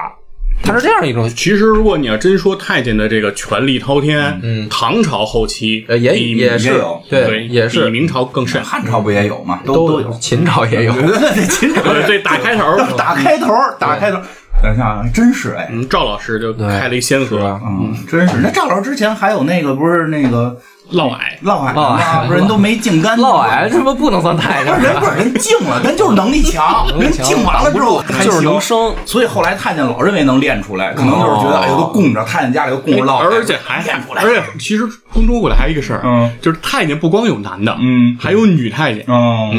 [0.64, 1.28] 它是这样一种。
[1.30, 8.64] 其实，如果你要真说太监的这个权力滔天，嗯，唐朝后期呃，也也是有对，也是比明朝更甚。
[8.64, 9.60] 汉朝不也有吗？
[9.66, 10.12] 都都有。
[10.20, 10.93] 秦朝也有。
[10.93, 14.20] 对对对，秦朝对，打开头，打开头，打开头。
[14.62, 18.38] 等一下，真是哎，嗯，赵老师就开了一先河，嗯，真是。
[18.43, 20.56] 那赵老师之前还有那个不是那个
[20.89, 21.97] 嫪毐，嫪毐嫪毐。
[21.97, 22.23] 吗？
[22.27, 28.93] 不是人都没净干，嫪毐他妈不能算太监不是，人不是人净了， 人就是能力强，人净完了之后还就是能生。
[29.05, 36.32] 所以后来太监老认为能练出来，可能就是觉得哎呦都供着太监家里都供着嫪毐，而且还练出来，而且其实中国古代还有一个事儿，嗯。
[36.41, 38.17] 就是太监不光有男的，嗯。
[38.19, 39.05] 还有女太监，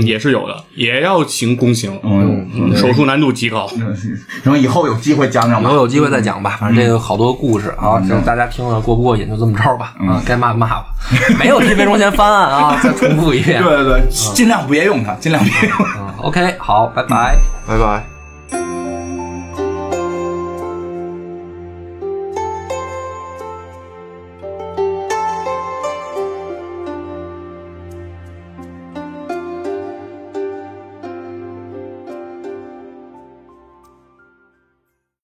[0.02, 3.66] 也是有的，也要行宫刑，嗯，嗯，手术难度极高。
[3.68, 5.68] 行，以后有机会讲讲吧。
[5.70, 5.82] 以后。
[5.82, 10.84] 有机会再讲吧，反正这个好多故事啊，这大家听了过不过瘾就这么着吧，啊，该骂骂吧，
[11.38, 13.76] 没有一分钟前翻案啊， 再重复一遍对。
[13.76, 15.84] 对对，尽量别用它，尽量别用它。
[15.98, 17.36] 嗯 OK，好，拜拜。
[17.66, 18.11] 拜拜。